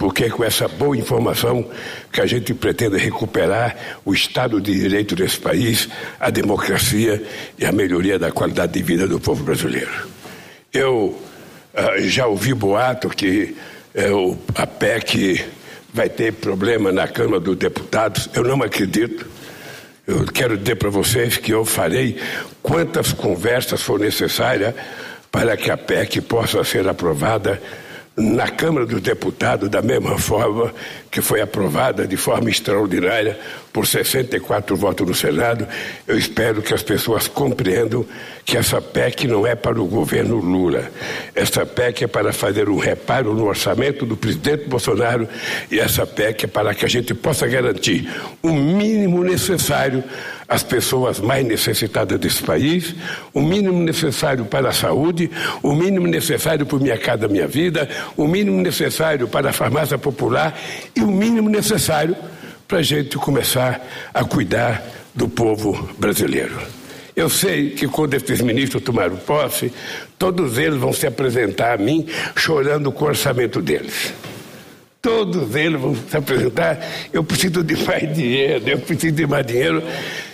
porque 0.00 0.24
é 0.24 0.30
com 0.30 0.42
essa 0.42 0.66
boa 0.66 0.96
informação 0.96 1.62
que 2.10 2.22
a 2.22 2.26
gente 2.26 2.54
pretende 2.54 2.96
recuperar 2.96 3.76
o 4.02 4.14
Estado 4.14 4.58
de 4.58 4.72
Direito 4.72 5.14
desse 5.14 5.38
país, 5.38 5.90
a 6.18 6.30
democracia 6.30 7.22
e 7.58 7.66
a 7.66 7.70
melhoria 7.70 8.18
da 8.18 8.32
qualidade 8.32 8.72
de 8.72 8.82
vida 8.82 9.06
do 9.06 9.20
povo 9.20 9.44
brasileiro. 9.44 10.08
Eu 10.72 11.14
uh, 11.74 12.00
já 12.00 12.26
ouvi 12.26 12.54
boato 12.54 13.10
que 13.10 13.54
uh, 13.94 14.38
a 14.54 14.66
PEC 14.66 15.44
vai 15.92 16.08
ter 16.08 16.32
problema 16.34 16.92
na 16.92 17.08
Câmara 17.08 17.40
dos 17.40 17.56
Deputados. 17.56 18.28
Eu 18.34 18.44
não 18.44 18.62
acredito. 18.62 19.26
Eu 20.06 20.24
quero 20.26 20.56
dizer 20.56 20.76
para 20.76 20.90
vocês 20.90 21.36
que 21.36 21.52
eu 21.52 21.64
farei 21.64 22.18
quantas 22.62 23.12
conversas 23.12 23.82
for 23.82 23.98
necessárias 23.98 24.74
para 25.30 25.56
que 25.56 25.70
a 25.70 25.76
PEC 25.76 26.20
possa 26.22 26.64
ser 26.64 26.88
aprovada 26.88 27.60
na 28.20 28.48
Câmara 28.48 28.84
dos 28.84 29.00
Deputados 29.00 29.68
da 29.68 29.80
mesma 29.80 30.18
forma 30.18 30.72
que 31.10 31.20
foi 31.20 31.40
aprovada 31.40 32.06
de 32.06 32.16
forma 32.16 32.50
extraordinária 32.50 33.38
por 33.72 33.86
64 33.86 34.76
votos 34.76 35.06
no 35.06 35.14
Senado. 35.14 35.66
Eu 36.06 36.18
espero 36.18 36.60
que 36.60 36.74
as 36.74 36.82
pessoas 36.82 37.26
compreendam 37.26 38.04
que 38.44 38.56
essa 38.56 38.80
PEC 38.80 39.26
não 39.26 39.46
é 39.46 39.54
para 39.54 39.80
o 39.80 39.86
governo 39.86 40.36
Lula. 40.36 40.90
Essa 41.34 41.64
PEC 41.64 42.04
é 42.04 42.06
para 42.06 42.32
fazer 42.32 42.68
um 42.68 42.78
reparo 42.78 43.34
no 43.34 43.46
orçamento 43.46 44.04
do 44.04 44.16
presidente 44.16 44.68
Bolsonaro 44.68 45.26
e 45.70 45.80
essa 45.80 46.06
PEC 46.06 46.44
é 46.44 46.48
para 46.48 46.74
que 46.74 46.84
a 46.84 46.88
gente 46.88 47.14
possa 47.14 47.46
garantir 47.46 48.08
o 48.42 48.52
mínimo 48.52 49.24
necessário 49.24 50.04
às 50.50 50.64
pessoas 50.64 51.20
mais 51.20 51.46
necessitadas 51.46 52.18
desse 52.18 52.42
país, 52.42 52.92
o 53.32 53.40
mínimo 53.40 53.80
necessário 53.84 54.44
para 54.44 54.70
a 54.70 54.72
saúde, 54.72 55.30
o 55.62 55.72
mínimo 55.72 56.08
necessário 56.08 56.66
para 56.66 56.78
Minha 56.80 56.98
Casa 56.98 57.28
Minha 57.28 57.46
Vida, 57.46 57.88
o 58.16 58.26
mínimo 58.26 58.60
necessário 58.60 59.28
para 59.28 59.50
a 59.50 59.52
farmácia 59.52 59.96
popular 59.96 60.58
e 60.96 61.02
o 61.02 61.06
mínimo 61.06 61.48
necessário 61.48 62.16
para 62.66 62.78
a 62.78 62.82
gente 62.82 63.16
começar 63.16 63.80
a 64.12 64.24
cuidar 64.24 64.82
do 65.14 65.28
povo 65.28 65.88
brasileiro. 65.96 66.58
Eu 67.14 67.30
sei 67.30 67.70
que 67.70 67.86
quando 67.86 68.14
esses 68.14 68.40
ministros 68.40 68.82
tomaram 68.82 69.16
posse, 69.18 69.72
todos 70.18 70.58
eles 70.58 70.80
vão 70.80 70.92
se 70.92 71.06
apresentar 71.06 71.74
a 71.74 71.76
mim 71.76 72.08
chorando 72.34 72.90
com 72.90 73.04
o 73.04 73.08
orçamento 73.08 73.62
deles. 73.62 74.12
Todos 75.00 75.54
eles 75.54 75.80
vão 75.80 75.94
se 75.94 76.16
apresentar. 76.16 76.78
Eu 77.12 77.24
preciso 77.24 77.62
de 77.62 77.76
mais 77.84 78.14
dinheiro, 78.14 78.68
eu 78.68 78.78
preciso 78.78 79.14
de 79.14 79.26
mais 79.26 79.46
dinheiro. 79.46 79.82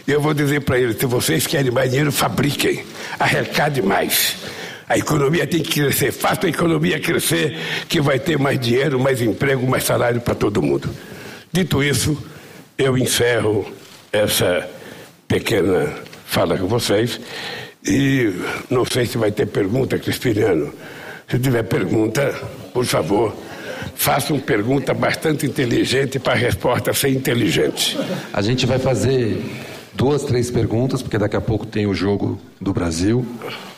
Eu 0.06 0.20
vou 0.20 0.32
dizer 0.32 0.60
para 0.60 0.78
eles: 0.78 0.98
se 0.98 1.06
vocês 1.06 1.46
querem 1.46 1.70
mais 1.70 1.90
dinheiro, 1.90 2.12
fabriquem, 2.12 2.84
arrecade 3.18 3.82
mais. 3.82 4.36
A 4.88 4.96
economia 4.96 5.46
tem 5.46 5.60
que 5.60 5.80
crescer, 5.80 6.12
faça 6.12 6.46
a 6.46 6.48
economia 6.48 7.00
crescer, 7.00 7.58
que 7.88 8.00
vai 8.00 8.20
ter 8.20 8.38
mais 8.38 8.58
dinheiro, 8.60 9.00
mais 9.00 9.20
emprego, 9.20 9.66
mais 9.66 9.82
salário 9.82 10.20
para 10.20 10.34
todo 10.34 10.62
mundo. 10.62 10.88
Dito 11.52 11.82
isso, 11.82 12.16
eu 12.78 12.96
encerro 12.96 13.66
essa 14.12 14.68
pequena 15.26 15.92
fala 16.26 16.56
com 16.56 16.66
vocês 16.66 17.20
e 17.84 18.32
não 18.70 18.84
sei 18.84 19.06
se 19.06 19.18
vai 19.18 19.32
ter 19.32 19.46
pergunta, 19.46 19.98
Crispiniano. 19.98 20.72
Se 21.28 21.38
tiver 21.38 21.64
pergunta, 21.64 22.32
por 22.72 22.84
favor, 22.84 23.34
faça 23.96 24.32
uma 24.32 24.42
pergunta 24.42 24.94
bastante 24.94 25.46
inteligente 25.46 26.18
para 26.18 26.34
a 26.34 26.36
resposta 26.36 26.92
ser 26.92 27.08
inteligente. 27.08 27.98
A 28.32 28.40
gente 28.40 28.66
vai 28.66 28.78
fazer 28.78 29.42
duas, 29.96 30.22
três 30.22 30.50
perguntas, 30.50 31.02
porque 31.02 31.18
daqui 31.18 31.36
a 31.36 31.40
pouco 31.40 31.66
tem 31.66 31.86
o 31.86 31.94
jogo 31.94 32.38
do 32.60 32.72
Brasil. 32.72 33.26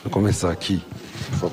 Vou 0.03 0.11
começar 0.11 0.51
aqui. 0.51 0.83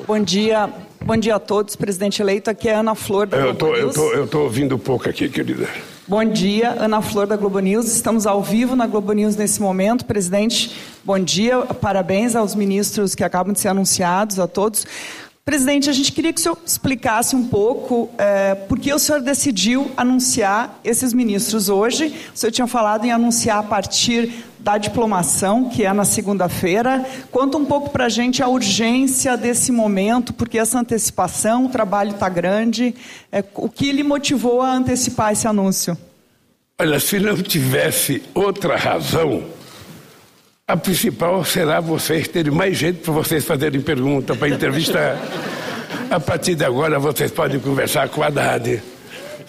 Bom 0.08 0.20
dia, 0.20 0.70
bom 1.04 1.16
dia 1.16 1.36
a 1.36 1.40
todos. 1.40 1.76
Presidente 1.76 2.22
eleito, 2.22 2.50
aqui 2.50 2.68
é 2.68 2.76
Ana 2.76 2.96
Flor 2.96 3.28
da 3.28 3.38
eu 3.38 3.44
Globo 3.54 3.60
tô, 3.60 3.74
News. 3.74 3.96
Eu 3.96 4.02
tô, 4.02 4.14
eu 4.14 4.28
tô 4.28 4.40
ouvindo 4.44 4.78
pouco 4.80 5.08
aqui, 5.08 5.30
querida. 5.30 5.68
Bom 6.08 6.24
dia, 6.24 6.76
Ana 6.80 7.02
Flor 7.02 7.28
da 7.28 7.36
Globo 7.36 7.60
News. 7.60 7.88
Estamos 7.88 8.28
ao 8.28 8.42
vivo 8.42 8.76
na 8.76 8.88
Globo 8.88 9.12
News 9.14 9.36
nesse 9.36 9.62
momento. 9.62 10.06
Presidente, 10.06 10.76
bom 11.04 11.20
dia. 11.20 11.60
Parabéns 11.60 12.36
aos 12.36 12.56
ministros 12.56 13.16
que 13.16 13.24
acabam 13.24 13.54
de 13.54 13.60
ser 13.60 13.70
anunciados, 13.70 14.40
a 14.40 14.48
todos. 14.48 14.86
Presidente, 15.46 15.92
a 15.92 15.94
gente 15.94 16.12
queria 16.12 16.34
que 16.34 16.40
o 16.40 16.42
senhor 16.42 16.58
explicasse 16.66 17.36
um 17.36 17.48
pouco 17.48 18.10
é, 18.18 18.56
por 18.56 18.80
que 18.80 18.92
o 18.92 18.98
senhor 18.98 19.22
decidiu 19.22 19.92
anunciar 19.96 20.80
esses 20.84 21.14
ministros 21.14 21.70
hoje. 21.70 22.12
O 22.34 22.36
senhor 22.36 22.52
tinha 22.52 22.66
falado 22.66 23.06
em 23.06 23.12
anunciar 23.12 23.60
a 23.60 23.64
partir 23.64 24.44
da 24.58 24.80
diplomação, 24.80 25.70
que 25.70 25.86
é 25.86 25.94
na 25.94 26.04
segunda-feira. 26.04 27.06
Conta 27.30 27.60
um 27.60 27.66
pouco 27.66 27.92
para 27.92 28.06
a 28.06 28.10
gente 28.10 28.42
a 28.42 28.48
urgência 28.48 29.38
desse 29.38 29.72
momento, 29.72 30.34
porque 30.34 30.58
essa 30.58 30.80
antecipação, 30.80 31.68
o 31.68 31.70
trabalho 31.70 32.14
está 32.14 32.28
grande. 32.28 32.96
É, 33.32 33.44
o 33.54 33.70
que 33.70 33.92
lhe 33.92 34.02
motivou 34.02 34.64
a 34.64 34.72
antecipar 34.74 35.32
esse 35.32 35.48
anúncio? 35.48 35.96
Olha, 36.80 37.00
se 37.00 37.20
não 37.20 37.38
tivesse 37.38 38.24
outra 38.34 38.76
razão, 38.76 39.44
a 40.68 40.76
principal 40.76 41.46
será 41.46 41.80
vocês 41.80 42.28
terem 42.28 42.52
mais 42.52 42.76
gente 42.76 43.02
para 43.02 43.14
vocês 43.14 43.46
fazerem 43.46 43.80
pergunta, 43.82 44.36
para 44.36 44.50
entrevistar. 44.50 45.16
a 46.10 46.20
partir 46.20 46.56
de 46.56 46.66
agora, 46.66 46.98
vocês 46.98 47.30
podem 47.30 47.60
conversar 47.60 48.10
com 48.10 48.24
a 48.24 48.28
Haddad 48.28 48.82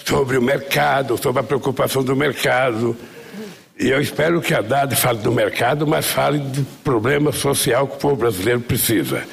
sobre 0.04 0.37
o 0.37 0.42
mercado, 0.42 1.16
sobre 1.16 1.40
a 1.40 1.42
preocupação 1.42 2.04
do 2.04 2.14
mercado. 2.14 2.94
E 3.80 3.88
eu 3.88 3.99
espero 3.99 4.42
que 4.42 4.52
a 4.52 4.58
Haddad 4.58 4.94
fale 4.94 5.20
do 5.20 5.32
mercado, 5.32 5.86
mas 5.86 6.04
fale 6.04 6.38
do 6.38 6.62
problema 6.84 7.32
social 7.32 7.88
que 7.88 7.97
o 7.97 7.99
povo 7.99 8.17
brasileiro 8.17 8.60
precisa. 8.60 9.25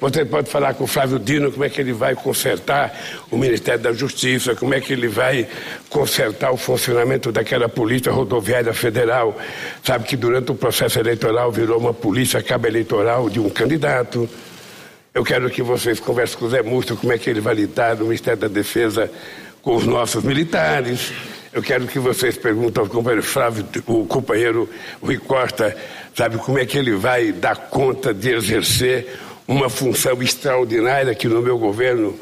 Você 0.00 0.24
pode 0.24 0.48
falar 0.48 0.72
com 0.72 0.84
o 0.84 0.86
Flávio 0.86 1.18
Dino 1.18 1.52
como 1.52 1.62
é 1.62 1.68
que 1.68 1.78
ele 1.78 1.92
vai 1.92 2.14
consertar 2.14 2.98
o 3.30 3.36
Ministério 3.36 3.82
da 3.82 3.92
Justiça, 3.92 4.54
como 4.54 4.72
é 4.72 4.80
que 4.80 4.94
ele 4.94 5.08
vai 5.08 5.46
consertar 5.90 6.50
o 6.50 6.56
funcionamento 6.56 7.30
daquela 7.30 7.68
Polícia 7.68 8.10
Rodoviária 8.10 8.72
Federal. 8.72 9.38
Sabe 9.84 10.06
que 10.06 10.16
durante 10.16 10.50
o 10.52 10.54
processo 10.54 10.98
eleitoral 10.98 11.52
virou 11.52 11.78
uma 11.78 11.92
polícia 11.92 12.42
cabo 12.42 12.66
eleitoral 12.66 13.28
de 13.28 13.38
um 13.38 13.50
candidato. 13.50 14.26
Eu 15.12 15.22
quero 15.22 15.50
que 15.50 15.62
vocês 15.62 16.00
conversem 16.00 16.38
com 16.38 16.46
o 16.46 16.50
Zé 16.50 16.62
Múcio 16.62 16.96
como 16.96 17.12
é 17.12 17.18
que 17.18 17.28
ele 17.28 17.40
vai 17.40 17.54
lidar 17.54 17.94
no 17.96 18.06
Ministério 18.06 18.40
da 18.40 18.48
Defesa 18.48 19.10
com 19.60 19.76
os 19.76 19.84
nossos 19.84 20.24
militares. 20.24 21.12
Eu 21.52 21.62
quero 21.62 21.86
que 21.86 21.98
vocês 21.98 22.38
perguntem 22.38 22.82
ao 22.82 22.88
companheiro 22.88 23.22
Flávio, 23.22 23.66
o 23.86 24.06
companheiro 24.06 24.66
Rui 25.02 25.18
Costa, 25.18 25.76
sabe 26.14 26.38
como 26.38 26.58
é 26.58 26.64
que 26.64 26.78
ele 26.78 26.94
vai 26.94 27.32
dar 27.32 27.56
conta 27.56 28.14
de 28.14 28.30
exercer 28.30 29.18
uma 29.50 29.68
função 29.68 30.22
extraordinária 30.22 31.12
que 31.12 31.26
no 31.26 31.42
meu 31.42 31.58
governo 31.58 32.14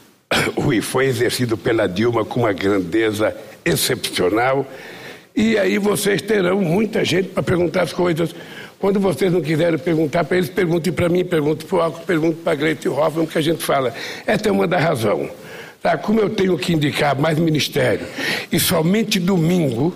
foi 0.80 1.04
exercido 1.04 1.54
pela 1.54 1.86
Dilma 1.86 2.24
com 2.24 2.40
uma 2.40 2.52
grandeza 2.54 3.36
excepcional. 3.62 4.66
E 5.36 5.58
aí 5.58 5.76
vocês 5.76 6.22
terão 6.22 6.62
muita 6.62 7.04
gente 7.04 7.28
para 7.28 7.42
perguntar 7.42 7.82
as 7.82 7.92
coisas. 7.92 8.34
Quando 8.78 8.98
vocês 8.98 9.30
não 9.30 9.42
quiserem 9.42 9.78
perguntar 9.78 10.24
para 10.24 10.38
eles, 10.38 10.48
perguntem 10.48 10.90
para 10.90 11.10
mim, 11.10 11.22
perguntem 11.22 11.68
para 11.68 11.76
o 11.76 11.80
Alco, 11.82 12.06
perguntem 12.06 12.42
para 12.42 12.52
a 12.52 12.56
Greta 12.56 12.88
e 12.88 12.90
o 12.90 12.98
Hoffman, 12.98 13.26
que 13.26 13.36
a 13.36 13.42
gente 13.42 13.62
fala. 13.62 13.94
Essa 14.26 14.48
é 14.48 14.52
uma 14.52 14.66
da 14.66 14.78
razão. 14.78 15.28
Tá? 15.82 15.98
Como 15.98 16.20
eu 16.20 16.30
tenho 16.30 16.56
que 16.56 16.72
indicar 16.72 17.14
mais 17.20 17.38
ministério, 17.38 18.06
e 18.50 18.58
somente 18.58 19.20
domingo 19.20 19.94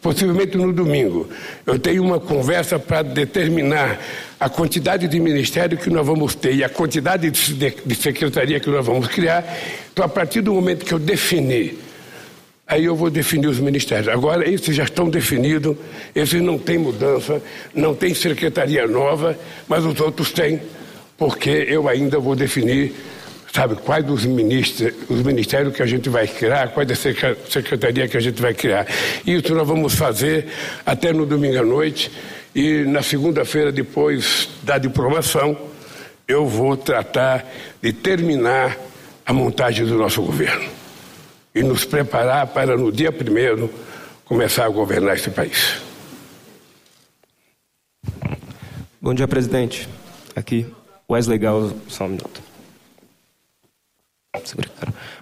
possivelmente 0.00 0.56
no 0.56 0.72
domingo. 0.72 1.28
Eu 1.66 1.78
tenho 1.78 2.02
uma 2.02 2.20
conversa 2.20 2.78
para 2.78 3.02
determinar 3.02 3.98
a 4.38 4.48
quantidade 4.48 5.08
de 5.08 5.18
ministério 5.18 5.76
que 5.76 5.90
nós 5.90 6.06
vamos 6.06 6.34
ter 6.34 6.54
e 6.54 6.62
a 6.62 6.68
quantidade 6.68 7.30
de, 7.30 7.94
secretaria 7.94 8.60
que 8.60 8.70
nós 8.70 8.84
vamos 8.86 9.08
criar. 9.08 9.44
Então, 9.92 10.04
a 10.04 10.08
partir 10.08 10.40
do 10.40 10.52
momento 10.52 10.84
que 10.84 10.92
eu 10.92 10.98
definir, 10.98 11.78
aí 12.66 12.84
eu 12.84 12.94
vou 12.94 13.10
definir 13.10 13.48
os 13.48 13.58
ministérios. 13.58 14.08
Agora, 14.08 14.48
esses 14.48 14.76
já 14.76 14.84
estão 14.84 15.08
definidos, 15.08 15.76
esses 16.14 16.40
não 16.40 16.58
tem 16.58 16.78
mudança, 16.78 17.42
não 17.74 17.94
tem 17.94 18.14
secretaria 18.14 18.86
nova, 18.86 19.36
mas 19.66 19.84
os 19.84 19.98
outros 20.00 20.30
têm, 20.30 20.60
porque 21.16 21.50
eu 21.50 21.88
ainda 21.88 22.18
vou 22.20 22.36
definir 22.36 22.94
sabe, 23.52 23.76
quais 23.76 24.04
dos 24.04 24.24
ministérios, 24.24 24.98
os 25.08 25.22
ministérios 25.22 25.74
que 25.74 25.82
a 25.82 25.86
gente 25.86 26.08
vai 26.08 26.26
criar, 26.26 26.68
quais 26.68 26.88
da 26.88 26.94
secretaria 26.94 28.08
que 28.08 28.16
a 28.16 28.20
gente 28.20 28.40
vai 28.40 28.54
criar. 28.54 28.86
Isso 29.26 29.54
nós 29.54 29.66
vamos 29.66 29.94
fazer 29.94 30.46
até 30.84 31.12
no 31.12 31.24
domingo 31.26 31.58
à 31.58 31.64
noite 31.64 32.10
e 32.54 32.84
na 32.84 33.02
segunda-feira, 33.02 33.70
depois 33.70 34.48
da 34.62 34.78
diplomação, 34.78 35.56
eu 36.26 36.46
vou 36.46 36.76
tratar 36.76 37.46
de 37.82 37.92
terminar 37.92 38.76
a 39.24 39.32
montagem 39.32 39.86
do 39.86 39.96
nosso 39.96 40.22
governo 40.22 40.68
e 41.54 41.62
nos 41.62 41.84
preparar 41.84 42.46
para 42.48 42.76
no 42.76 42.90
dia 42.92 43.12
primeiro 43.12 43.70
começar 44.24 44.66
a 44.66 44.68
governar 44.68 45.16
esse 45.16 45.30
país. 45.30 45.80
Bom 49.00 49.14
dia, 49.14 49.28
presidente. 49.28 49.88
Aqui, 50.34 50.66
Wesley 51.10 51.38
Gauss, 51.38 51.74
só 51.88 52.04
um 52.04 52.08
minuto. 52.08 52.47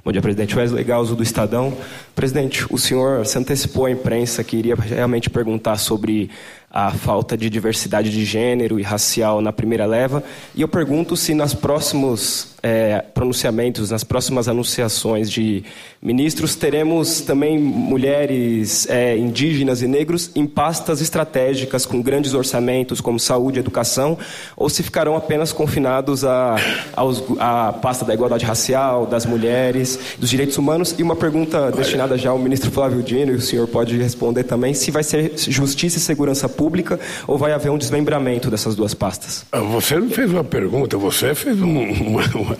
Bom 0.05 0.12
dia, 0.12 0.22
presidente 0.22 0.57
Wesley 0.57 0.85
Galzo, 0.85 1.16
do 1.16 1.22
Estadão. 1.22 1.76
Presidente, 2.14 2.66
o 2.70 2.79
senhor 2.79 3.24
se 3.26 3.38
antecipou 3.38 3.87
à 3.87 3.90
imprensa 3.90 4.44
que 4.44 4.57
iria 4.57 4.74
realmente 4.74 5.29
perguntar 5.29 5.76
sobre 5.76 6.31
a 6.70 6.90
falta 6.90 7.37
de 7.37 7.48
diversidade 7.48 8.11
de 8.11 8.24
gênero 8.24 8.79
e 8.79 8.83
racial 8.83 9.40
na 9.40 9.52
primeira 9.52 9.87
leva. 9.87 10.22
E 10.55 10.62
eu 10.62 10.68
pergunto 10.68 11.16
se 11.16 11.35
nos 11.35 11.55
próximos 11.55 12.57
é, 12.62 13.00
pronunciamentos, 13.14 13.90
nas 13.90 14.02
próximas 14.02 14.48
anunciações 14.48 15.31
de 15.31 15.62
ministros, 16.02 16.57
teremos 16.57 17.20
também 17.20 17.59
mulheres 17.59 18.88
é, 18.90 19.16
indígenas 19.16 19.83
e 19.83 19.87
negros 19.87 20.31
em 20.35 20.46
pastas 20.46 21.00
estratégicas 21.00 21.87
com 21.87 22.02
grandes 22.02 22.35
orçamentos, 22.35 23.00
como 23.00 23.20
saúde 23.20 23.59
e 23.59 23.61
educação, 23.61 24.18
ou 24.57 24.68
se 24.68 24.83
ficarão 24.83 25.16
apenas 25.16 25.52
confinados 25.52 26.24
à 26.24 26.57
a, 26.96 27.68
a, 27.68 27.72
pasta 27.72 28.05
da 28.05 28.12
igualdade 28.14 28.44
racial, 28.44 29.07
das 29.07 29.24
mulheres, 29.24 29.98
dos 30.18 30.29
direitos 30.29 30.59
humanos. 30.59 30.94
E 30.98 31.02
uma 31.02 31.14
pergunta 31.14 31.70
destinada 31.70 32.18
já 32.18 32.31
ao 32.31 32.38
ministro 32.38 32.70
Flávio 32.70 33.02
Dino, 33.02 33.33
e 33.33 33.37
o 33.37 33.40
senhor 33.40 33.68
pode 33.68 33.96
responder 33.96 34.44
também, 34.44 34.74
se 34.74 34.90
vai 34.90 35.05
ser 35.05 35.33
justiça 35.37 35.98
e 35.98 36.00
segurança 36.00 36.48
pública 36.56 36.98
ou 37.26 37.36
vai 37.36 37.52
haver 37.52 37.70
um 37.70 37.78
desmembramento 37.78 38.50
dessas 38.50 38.74
duas 38.74 38.94
pastas? 38.94 39.44
Ah, 39.52 39.60
você 39.60 39.96
não 39.96 40.10
fez 40.10 40.30
uma 40.30 40.44
pergunta, 40.44 40.96
você 40.96 41.34
fez 41.34 41.60
um, 41.60 41.82
uma, 42.08 42.22
uma, 42.34 42.58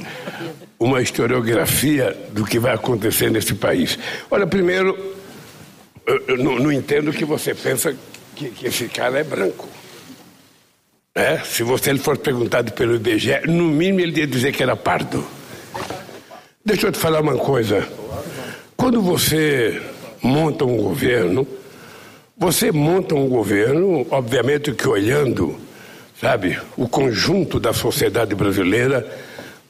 uma 0.78 1.02
historiografia 1.02 2.16
do 2.32 2.44
que 2.44 2.59
vai 2.59 2.74
acontecer 2.74 3.30
nesse 3.30 3.54
país. 3.54 3.98
Olha, 4.30 4.46
primeiro, 4.46 4.96
eu 6.06 6.37
não, 6.38 6.59
não 6.59 6.72
entendo 6.72 7.12
que 7.12 7.24
você 7.24 7.54
pensa 7.54 7.96
que, 8.35 8.50
que, 8.50 8.66
esse 8.66 8.88
cara 8.88 9.18
é 9.18 9.24
branco. 9.24 9.68
É? 11.14 11.38
Se 11.38 11.62
você 11.62 11.96
for 11.96 12.18
perguntado 12.18 12.72
pelo 12.72 12.94
IBGE, 12.94 13.46
no 13.46 13.64
mínimo 13.64 14.00
ele 14.00 14.20
ia 14.20 14.26
dizer 14.26 14.52
que 14.52 14.62
era 14.62 14.76
pardo. 14.76 15.26
Deixa 16.64 16.88
eu 16.88 16.92
te 16.92 16.98
falar 16.98 17.20
uma 17.20 17.37
coisa. 17.37 17.88
Quando 18.76 19.00
você 19.00 19.80
monta 20.22 20.64
um 20.64 20.76
governo, 20.76 21.46
você 22.37 22.70
monta 22.70 23.14
um 23.14 23.29
governo, 23.29 24.07
obviamente 24.11 24.70
que 24.72 24.87
olhando, 24.87 25.59
sabe, 26.20 26.59
o 26.77 26.87
conjunto 26.87 27.59
da 27.59 27.72
sociedade 27.72 28.35
brasileira, 28.35 29.07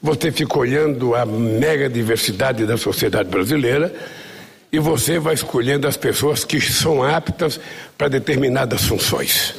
você 0.01 0.31
fica 0.33 0.59
olhando 0.59 1.15
a 1.15 1.25
mega 1.25 1.89
diversidade 1.89 2.65
da 2.65 2.75
sociedade 2.75 3.29
brasileira 3.29 3.93
e 4.69 4.79
você 4.79 5.17
vai 5.17 5.33
escolhendo 5.33 5.87
as 5.87 5.95
pessoas 5.95 6.43
que 6.43 6.59
são 6.59 7.01
aptas 7.01 7.57
para 7.97 8.09
determinadas 8.09 8.83
funções. 8.83 9.55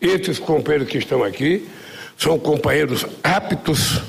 Esses 0.00 0.38
companheiros 0.38 0.88
que 0.88 0.98
estão 0.98 1.24
aqui 1.24 1.68
são 2.16 2.38
companheiros 2.38 3.04
aptos, 3.22 4.00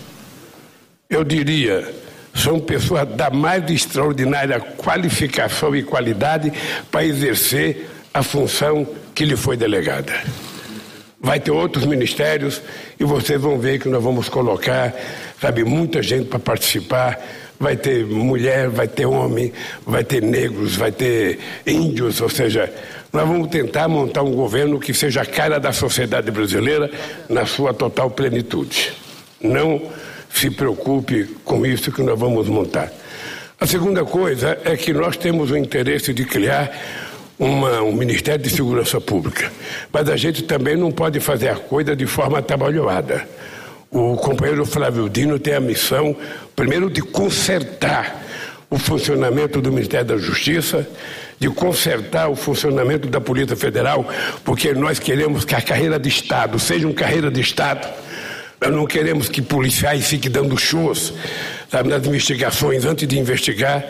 eu 1.09 1.23
diria, 1.23 1.91
são 2.31 2.59
pessoas 2.59 3.07
da 3.09 3.31
mais 3.31 3.67
extraordinária 3.71 4.59
qualificação 4.59 5.75
e 5.75 5.81
qualidade 5.81 6.53
para 6.91 7.03
exercer 7.03 7.94
a 8.15 8.23
função 8.23 8.87
que 9.13 9.25
lhe 9.25 9.35
foi 9.35 9.57
delegada. 9.57 10.13
Vai 11.19 11.37
ter 11.37 11.51
outros 11.51 11.85
ministérios 11.85 12.61
e 12.97 13.03
vocês 13.03 13.41
vão 13.41 13.59
ver 13.59 13.77
que 13.77 13.89
nós 13.89 14.01
vamos 14.01 14.29
colocar, 14.29 14.95
sabe, 15.41 15.65
muita 15.65 16.01
gente 16.01 16.29
para 16.29 16.39
participar 16.39 17.19
vai 17.59 17.75
ter 17.75 18.05
mulher, 18.05 18.69
vai 18.69 18.87
ter 18.87 19.05
homem, 19.05 19.51
vai 19.85 20.03
ter 20.03 20.21
negros, 20.21 20.75
vai 20.75 20.91
ter 20.91 21.39
índios, 21.65 22.21
ou 22.21 22.29
seja, 22.29 22.71
nós 23.11 23.27
vamos 23.27 23.49
tentar 23.49 23.87
montar 23.87 24.23
um 24.23 24.31
governo 24.31 24.79
que 24.79 24.93
seja 24.93 25.21
a 25.21 25.25
cara 25.25 25.59
da 25.59 25.73
sociedade 25.73 26.31
brasileira 26.31 26.89
na 27.29 27.45
sua 27.45 27.73
total 27.73 28.11
plenitude. 28.11 28.93
Não 29.41 29.81
se 30.29 30.49
preocupe 30.49 31.35
com 31.43 31.65
isso 31.65 31.91
que 31.91 32.01
nós 32.01 32.19
vamos 32.19 32.47
montar. 32.47 32.91
A 33.59 33.65
segunda 33.65 34.03
coisa 34.03 34.57
é 34.65 34.75
que 34.75 34.93
nós 34.93 35.15
temos 35.15 35.49
o 35.49 35.57
interesse 35.57 36.13
de 36.13 36.25
criar 36.25 36.71
uma, 37.37 37.81
um 37.81 37.91
Ministério 37.91 38.43
de 38.43 38.49
Segurança 38.49 38.99
Pública, 39.01 39.51
mas 39.91 40.09
a 40.09 40.15
gente 40.15 40.43
também 40.43 40.75
não 40.75 40.91
pode 40.91 41.19
fazer 41.19 41.49
a 41.49 41.55
coisa 41.55 41.95
de 41.95 42.05
forma 42.05 42.41
trabalhada. 42.41 43.27
O 43.91 44.15
companheiro 44.15 44.65
Flávio 44.65 45.09
Dino 45.09 45.39
tem 45.39 45.53
a 45.53 45.59
missão, 45.59 46.15
primeiro, 46.55 46.89
de 46.89 47.01
consertar 47.01 48.23
o 48.69 48.77
funcionamento 48.77 49.61
do 49.61 49.71
Ministério 49.71 50.07
da 50.07 50.17
Justiça, 50.17 50.87
de 51.39 51.49
consertar 51.49 52.29
o 52.29 52.35
funcionamento 52.35 53.07
da 53.07 53.21
Polícia 53.21 53.55
Federal, 53.55 54.05
porque 54.43 54.73
nós 54.73 54.99
queremos 54.99 55.45
que 55.45 55.55
a 55.55 55.61
carreira 55.61 55.99
de 55.99 56.09
Estado 56.09 56.57
seja 56.59 56.87
uma 56.87 56.93
carreira 56.93 57.29
de 57.29 57.41
Estado. 57.41 57.87
Nós 58.59 58.73
não 58.73 58.85
queremos 58.85 59.29
que 59.29 59.41
policiais 59.41 60.07
fiquem 60.07 60.31
dando 60.31 60.57
shows 60.57 61.13
sabe, 61.69 61.89
nas 61.89 62.05
investigações 62.05 62.85
antes 62.85 63.07
de 63.07 63.19
investigar. 63.19 63.83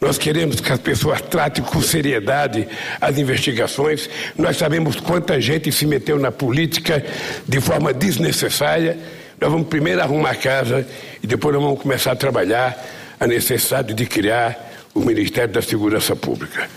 Nós 0.00 0.18
queremos 0.18 0.60
que 0.60 0.72
as 0.72 0.78
pessoas 0.78 1.20
tratem 1.20 1.64
com 1.64 1.80
seriedade 1.80 2.68
as 3.00 3.18
investigações. 3.18 4.08
Nós 4.36 4.56
sabemos 4.56 4.96
quanta 4.96 5.40
gente 5.40 5.72
se 5.72 5.86
meteu 5.86 6.18
na 6.18 6.30
política 6.30 7.04
de 7.46 7.60
forma 7.60 7.92
desnecessária. 7.92 8.98
Nós 9.40 9.50
vamos 9.50 9.68
primeiro 9.68 10.00
arrumar 10.00 10.30
a 10.30 10.34
casa 10.34 10.86
e 11.22 11.26
depois 11.26 11.54
nós 11.54 11.62
vamos 11.62 11.80
começar 11.80 12.12
a 12.12 12.16
trabalhar 12.16 12.76
a 13.18 13.26
necessidade 13.26 13.94
de 13.94 14.06
criar 14.06 14.56
o 14.94 15.00
Ministério 15.00 15.52
da 15.52 15.62
Segurança 15.62 16.14
Pública. 16.14 16.68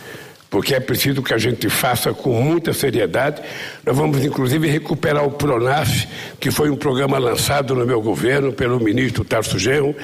Porque 0.50 0.74
é 0.74 0.80
preciso 0.80 1.22
que 1.22 1.34
a 1.34 1.38
gente 1.38 1.70
faça 1.70 2.12
com 2.12 2.42
muita 2.42 2.74
seriedade. 2.74 3.40
Nós 3.86 3.96
vamos, 3.96 4.26
inclusive, 4.26 4.68
recuperar 4.68 5.24
o 5.24 5.30
PRONAF, 5.30 6.08
que 6.40 6.50
foi 6.50 6.72
um 6.72 6.76
programa 6.76 7.20
lançado 7.20 7.76
no 7.76 7.86
meu 7.86 8.02
governo 8.02 8.52
pelo 8.52 8.80
ministro 8.80 9.24
Tarso 9.24 9.60
Genro 9.60 9.96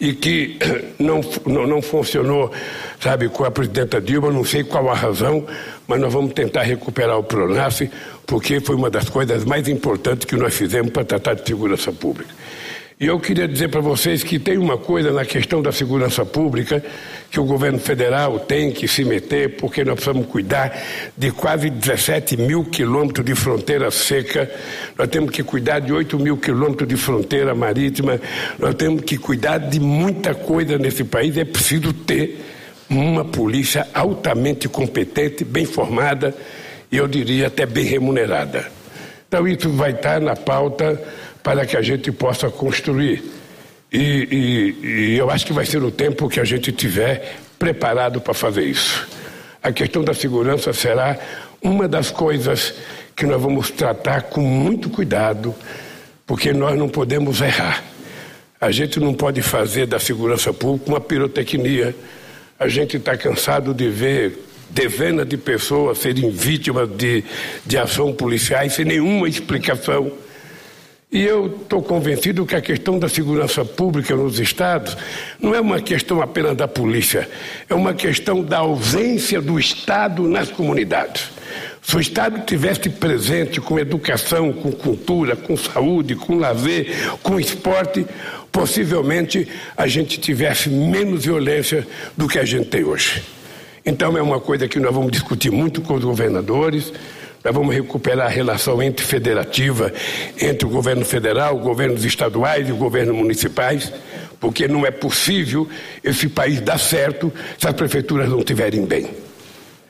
e 0.00 0.12
que 0.12 0.58
não, 0.98 1.20
não, 1.46 1.66
não 1.68 1.80
funcionou, 1.80 2.50
sabe, 3.00 3.28
com 3.28 3.44
a 3.44 3.50
presidenta 3.50 4.00
Dilma, 4.00 4.32
não 4.32 4.44
sei 4.44 4.64
qual 4.64 4.90
a 4.90 4.94
razão, 4.94 5.46
mas 5.86 6.00
nós 6.00 6.12
vamos 6.12 6.32
tentar 6.32 6.62
recuperar 6.62 7.16
o 7.16 7.22
PRONAF, 7.22 7.88
porque 8.26 8.58
foi 8.58 8.74
uma 8.74 8.90
das 8.90 9.08
coisas 9.08 9.44
mais 9.44 9.68
importantes 9.68 10.24
que 10.24 10.34
nós 10.34 10.52
fizemos 10.52 10.90
para 10.90 11.04
tratar 11.04 11.34
de 11.34 11.46
segurança 11.46 11.92
pública. 11.92 12.34
E 13.02 13.06
eu 13.06 13.18
queria 13.18 13.48
dizer 13.48 13.66
para 13.66 13.80
vocês 13.80 14.22
que 14.22 14.38
tem 14.38 14.56
uma 14.56 14.78
coisa 14.78 15.10
na 15.10 15.24
questão 15.24 15.60
da 15.60 15.72
segurança 15.72 16.24
pública 16.24 16.80
que 17.32 17.40
o 17.40 17.44
governo 17.44 17.80
federal 17.80 18.38
tem 18.38 18.70
que 18.70 18.86
se 18.86 19.04
meter, 19.04 19.56
porque 19.56 19.82
nós 19.82 19.96
precisamos 19.96 20.28
cuidar 20.28 20.80
de 21.18 21.32
quase 21.32 21.68
17 21.68 22.36
mil 22.36 22.64
quilômetros 22.64 23.26
de 23.26 23.34
fronteira 23.34 23.90
seca, 23.90 24.48
nós 24.96 25.08
temos 25.08 25.32
que 25.32 25.42
cuidar 25.42 25.80
de 25.80 25.92
8 25.92 26.16
mil 26.16 26.36
quilômetros 26.36 26.88
de 26.88 26.96
fronteira 26.96 27.56
marítima, 27.56 28.20
nós 28.56 28.72
temos 28.76 29.02
que 29.02 29.18
cuidar 29.18 29.58
de 29.58 29.80
muita 29.80 30.32
coisa 30.32 30.78
nesse 30.78 31.02
país. 31.02 31.36
É 31.36 31.44
preciso 31.44 31.92
ter 31.92 32.40
uma 32.88 33.24
polícia 33.24 33.84
altamente 33.92 34.68
competente, 34.68 35.44
bem 35.44 35.66
formada 35.66 36.32
e 36.88 36.98
eu 36.98 37.08
diria 37.08 37.48
até 37.48 37.66
bem 37.66 37.84
remunerada. 37.84 38.64
Então, 39.26 39.48
isso 39.48 39.70
vai 39.70 39.90
estar 39.90 40.20
na 40.20 40.36
pauta 40.36 41.02
para 41.42 41.66
que 41.66 41.76
a 41.76 41.82
gente 41.82 42.10
possa 42.12 42.50
construir. 42.50 43.22
E, 43.92 43.98
e, 44.80 44.86
e 44.86 45.18
eu 45.18 45.30
acho 45.30 45.44
que 45.44 45.52
vai 45.52 45.66
ser 45.66 45.82
o 45.82 45.90
tempo 45.90 46.28
que 46.28 46.40
a 46.40 46.44
gente 46.44 46.72
tiver 46.72 47.36
preparado 47.58 48.20
para 48.20 48.32
fazer 48.32 48.64
isso. 48.64 49.06
A 49.62 49.70
questão 49.70 50.02
da 50.02 50.14
segurança 50.14 50.72
será 50.72 51.18
uma 51.62 51.86
das 51.86 52.10
coisas 52.10 52.74
que 53.14 53.26
nós 53.26 53.40
vamos 53.40 53.70
tratar 53.70 54.22
com 54.22 54.40
muito 54.40 54.90
cuidado, 54.90 55.54
porque 56.26 56.52
nós 56.52 56.76
não 56.76 56.88
podemos 56.88 57.40
errar. 57.40 57.84
A 58.60 58.70
gente 58.70 58.98
não 58.98 59.12
pode 59.12 59.42
fazer 59.42 59.86
da 59.86 59.98
segurança 59.98 60.52
pública 60.52 60.90
uma 60.90 61.00
pirotecnia. 61.00 61.94
A 62.58 62.68
gente 62.68 62.96
está 62.96 63.16
cansado 63.16 63.74
de 63.74 63.88
ver 63.88 64.38
dezenas 64.70 65.28
de 65.28 65.36
pessoas 65.36 65.98
serem 65.98 66.30
vítimas 66.30 66.88
de, 66.88 67.22
de 67.66 67.76
ação 67.76 68.12
policiais 68.12 68.72
sem 68.72 68.84
nenhuma 68.84 69.28
explicação. 69.28 70.12
E 71.12 71.22
eu 71.22 71.58
estou 71.60 71.82
convencido 71.82 72.46
que 72.46 72.56
a 72.56 72.60
questão 72.62 72.98
da 72.98 73.06
segurança 73.06 73.62
pública 73.66 74.16
nos 74.16 74.40
estados 74.40 74.96
não 75.38 75.54
é 75.54 75.60
uma 75.60 75.78
questão 75.78 76.22
apenas 76.22 76.56
da 76.56 76.66
polícia, 76.66 77.28
é 77.68 77.74
uma 77.74 77.92
questão 77.92 78.42
da 78.42 78.60
ausência 78.60 79.38
do 79.38 79.58
Estado 79.58 80.26
nas 80.26 80.50
comunidades. 80.50 81.30
Se 81.82 81.96
o 81.96 82.00
Estado 82.00 82.46
tivesse 82.46 82.88
presente 82.88 83.60
com 83.60 83.78
educação, 83.78 84.54
com 84.54 84.72
cultura, 84.72 85.36
com 85.36 85.54
saúde, 85.54 86.16
com 86.16 86.36
lazer, 86.36 86.86
com 87.22 87.38
esporte, 87.38 88.06
possivelmente 88.50 89.46
a 89.76 89.86
gente 89.86 90.18
tivesse 90.18 90.70
menos 90.70 91.26
violência 91.26 91.86
do 92.16 92.26
que 92.26 92.38
a 92.38 92.44
gente 92.46 92.68
tem 92.68 92.84
hoje. 92.84 93.22
Então 93.84 94.16
é 94.16 94.22
uma 94.22 94.40
coisa 94.40 94.66
que 94.66 94.80
nós 94.80 94.94
vamos 94.94 95.12
discutir 95.12 95.50
muito 95.50 95.82
com 95.82 95.92
os 95.92 96.04
governadores. 96.04 96.90
Nós 97.44 97.54
vamos 97.54 97.74
recuperar 97.74 98.26
a 98.26 98.30
relação 98.30 98.80
entre 98.82 99.04
federativa, 99.04 99.92
entre 100.40 100.66
o 100.66 100.70
governo 100.70 101.04
federal, 101.04 101.58
governos 101.58 102.04
estaduais 102.04 102.68
e 102.68 102.72
governos 102.72 103.16
municipais, 103.16 103.92
porque 104.38 104.68
não 104.68 104.86
é 104.86 104.90
possível 104.90 105.68
esse 106.04 106.28
país 106.28 106.60
dar 106.60 106.78
certo 106.78 107.32
se 107.58 107.66
as 107.66 107.74
prefeituras 107.74 108.28
não 108.28 108.38
estiverem 108.38 108.84
bem. 108.84 109.10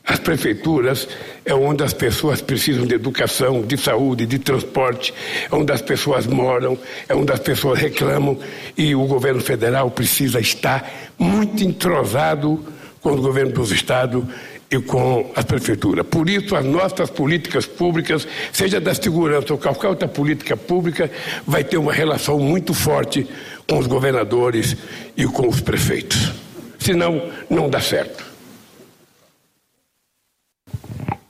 As 0.05 0.19
prefeituras 0.19 1.07
é 1.45 1.55
onde 1.55 1.85
as 1.85 1.93
pessoas 1.93 2.41
precisam 2.41 2.85
de 2.85 2.95
educação, 2.95 3.63
de 3.63 3.77
saúde, 3.77 4.27
de 4.27 4.39
transporte, 4.39 5.15
é 5.51 5.55
onde 5.55 5.73
as 5.73 5.81
pessoas 5.81 6.27
moram, 6.27 6.77
é 7.09 7.15
onde 7.15 7.33
as 7.33 7.39
pessoas 7.39 7.79
reclamam 7.79 8.37
e 8.77 8.95
o 8.95 9.07
governo 9.07 9.41
federal 9.41 9.91
precisa 9.91 10.41
estar 10.41 10.91
muito 11.19 11.63
entrosado 11.63 12.65
com 13.01 13.13
o 13.13 13.21
governo 13.21 13.53
dos 13.53 13.71
estados 13.71 14.25
e 14.73 14.81
com 14.81 15.31
a 15.37 15.45
prefeitura. 15.45 16.03
Por 16.03 16.31
isso, 16.31 16.57
as 16.57 16.65
nossas 16.65 17.11
políticas 17.11 17.67
públicas, 17.67 18.27
seja 18.51 18.81
da 18.81 18.95
segurança 18.95 19.53
ou 19.53 19.59
qualquer 19.59 19.89
outra 19.89 20.09
política 20.09 20.57
pública, 20.57 21.11
vai 21.47 21.63
ter 21.63 21.77
uma 21.77 21.93
relação 21.93 22.39
muito 22.39 22.73
forte 22.73 23.29
com 23.69 23.79
os 23.79 23.87
governadores 23.87 24.75
e 25.15 25.27
com 25.27 25.47
os 25.47 25.61
prefeitos. 25.61 26.33
Senão, 26.79 27.31
não 27.51 27.69
dá 27.69 27.81
certo. 27.81 28.33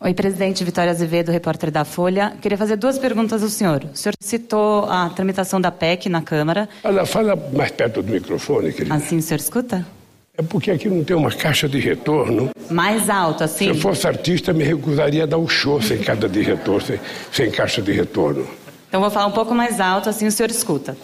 Oi, 0.00 0.14
presidente 0.14 0.64
Vitória 0.64 0.90
Azevedo, 0.90 1.30
repórter 1.30 1.70
da 1.70 1.84
Folha. 1.84 2.36
Queria 2.40 2.58
fazer 2.58 2.76
duas 2.76 2.98
perguntas 2.98 3.42
ao 3.42 3.48
senhor. 3.48 3.84
O 3.92 3.96
senhor 3.96 4.14
citou 4.20 4.84
a 4.84 5.10
tramitação 5.10 5.60
da 5.60 5.70
PEC 5.70 6.08
na 6.08 6.22
Câmara. 6.22 6.68
Fala, 6.80 7.06
fala 7.06 7.50
mais 7.52 7.72
perto 7.72 8.02
do 8.02 8.12
microfone, 8.12 8.72
querida. 8.72 8.94
Assim 8.94 9.18
o 9.18 9.22
senhor 9.22 9.38
escuta? 9.38 9.86
É 10.42 10.46
porque 10.48 10.70
aqui 10.70 10.88
não 10.88 11.04
tem 11.04 11.16
uma 11.16 11.30
caixa 11.30 11.68
de 11.68 11.78
retorno. 11.78 12.50
Mais 12.70 13.08
alto, 13.08 13.44
assim? 13.44 13.64
Se 13.64 13.70
eu 13.70 13.74
fosse 13.76 14.06
artista, 14.06 14.52
me 14.52 14.64
recusaria 14.64 15.24
a 15.24 15.26
dar 15.26 15.38
um 15.38 15.48
show 15.48 15.80
sem 15.80 15.98
caixa 15.98 16.28
de 16.28 16.42
retorno, 16.42 16.80
sem, 16.80 17.00
sem 17.30 17.50
caixa 17.50 17.82
de 17.82 17.92
retorno. 17.92 18.46
Então 18.88 19.00
vou 19.00 19.10
falar 19.10 19.26
um 19.26 19.32
pouco 19.32 19.54
mais 19.54 19.80
alto, 19.80 20.08
assim 20.08 20.26
o 20.26 20.32
senhor 20.32 20.50
escuta. 20.50 20.96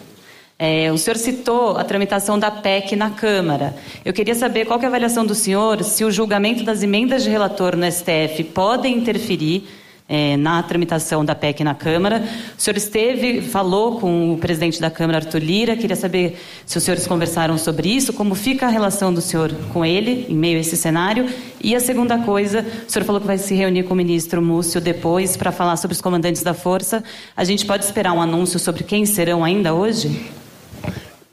É, 0.59 0.90
o 0.90 0.98
senhor 0.98 1.16
citou 1.16 1.77
a 1.77 1.85
tramitação 1.85 2.37
da 2.37 2.51
PEC 2.51 2.96
na 2.96 3.11
Câmara. 3.11 3.77
Eu 4.05 4.12
queria 4.12 4.35
saber 4.35 4.66
qual 4.66 4.81
é 4.81 4.85
a 4.85 4.88
avaliação 4.88 5.24
do 5.24 5.35
senhor 5.35 5.85
se 5.85 6.05
o 6.05 6.11
julgamento 6.11 6.64
das 6.64 6.83
emendas 6.83 7.22
de 7.22 7.31
relator 7.31 7.77
no 7.77 7.90
STF 7.90 8.42
podem 8.53 8.98
interferir 8.98 9.68
é, 10.09 10.37
na 10.38 10.62
tramitação 10.62 11.23
da 11.23 11.35
PEC 11.35 11.62
na 11.62 11.75
Câmara. 11.75 12.25
O 12.57 12.61
senhor 12.61 12.77
esteve, 12.77 13.42
falou 13.42 14.01
com 14.01 14.33
o 14.33 14.38
presidente 14.38 14.81
da 14.81 14.90
Câmara, 14.90 15.18
Arthur 15.18 15.40
Lira. 15.40 15.77
Queria 15.77 15.97
saber 15.97 16.38
se 16.64 16.79
os 16.79 16.85
senhores 16.85 17.07
conversaram 17.07 17.59
sobre 17.59 17.90
isso, 17.90 18.12
como 18.14 18.35
fica 18.35 18.66
a 18.66 18.71
relação 18.71 19.12
do 19.12 19.21
senhor 19.21 19.53
com 19.73 19.85
ele 19.85 20.27
em 20.29 20.35
meio 20.35 20.57
a 20.57 20.61
esse 20.61 20.77
cenário. 20.77 21.27
E 21.62 21.77
a 21.77 21.81
segunda 21.81 22.18
coisa, 22.18 22.64
o 22.87 22.90
senhor 22.90 23.05
falou 23.05 23.21
que 23.21 23.27
vai 23.27 23.37
se 23.37 23.55
reunir 23.55 23.83
com 23.83 23.92
o 23.92 23.97
ministro 23.97 24.40
Múcio 24.40 24.81
depois 24.81 25.37
para 25.37 25.53
falar 25.53 25.77
sobre 25.77 25.94
os 25.94 26.01
comandantes 26.01 26.42
da 26.42 26.55
Força. 26.55 27.05
A 27.37 27.44
gente 27.44 27.66
pode 27.66 27.85
esperar 27.85 28.12
um 28.14 28.23
anúncio 28.23 28.59
sobre 28.59 28.85
quem 28.85 29.05
serão 29.05 29.44
ainda 29.44 29.75
hoje? 29.75 30.31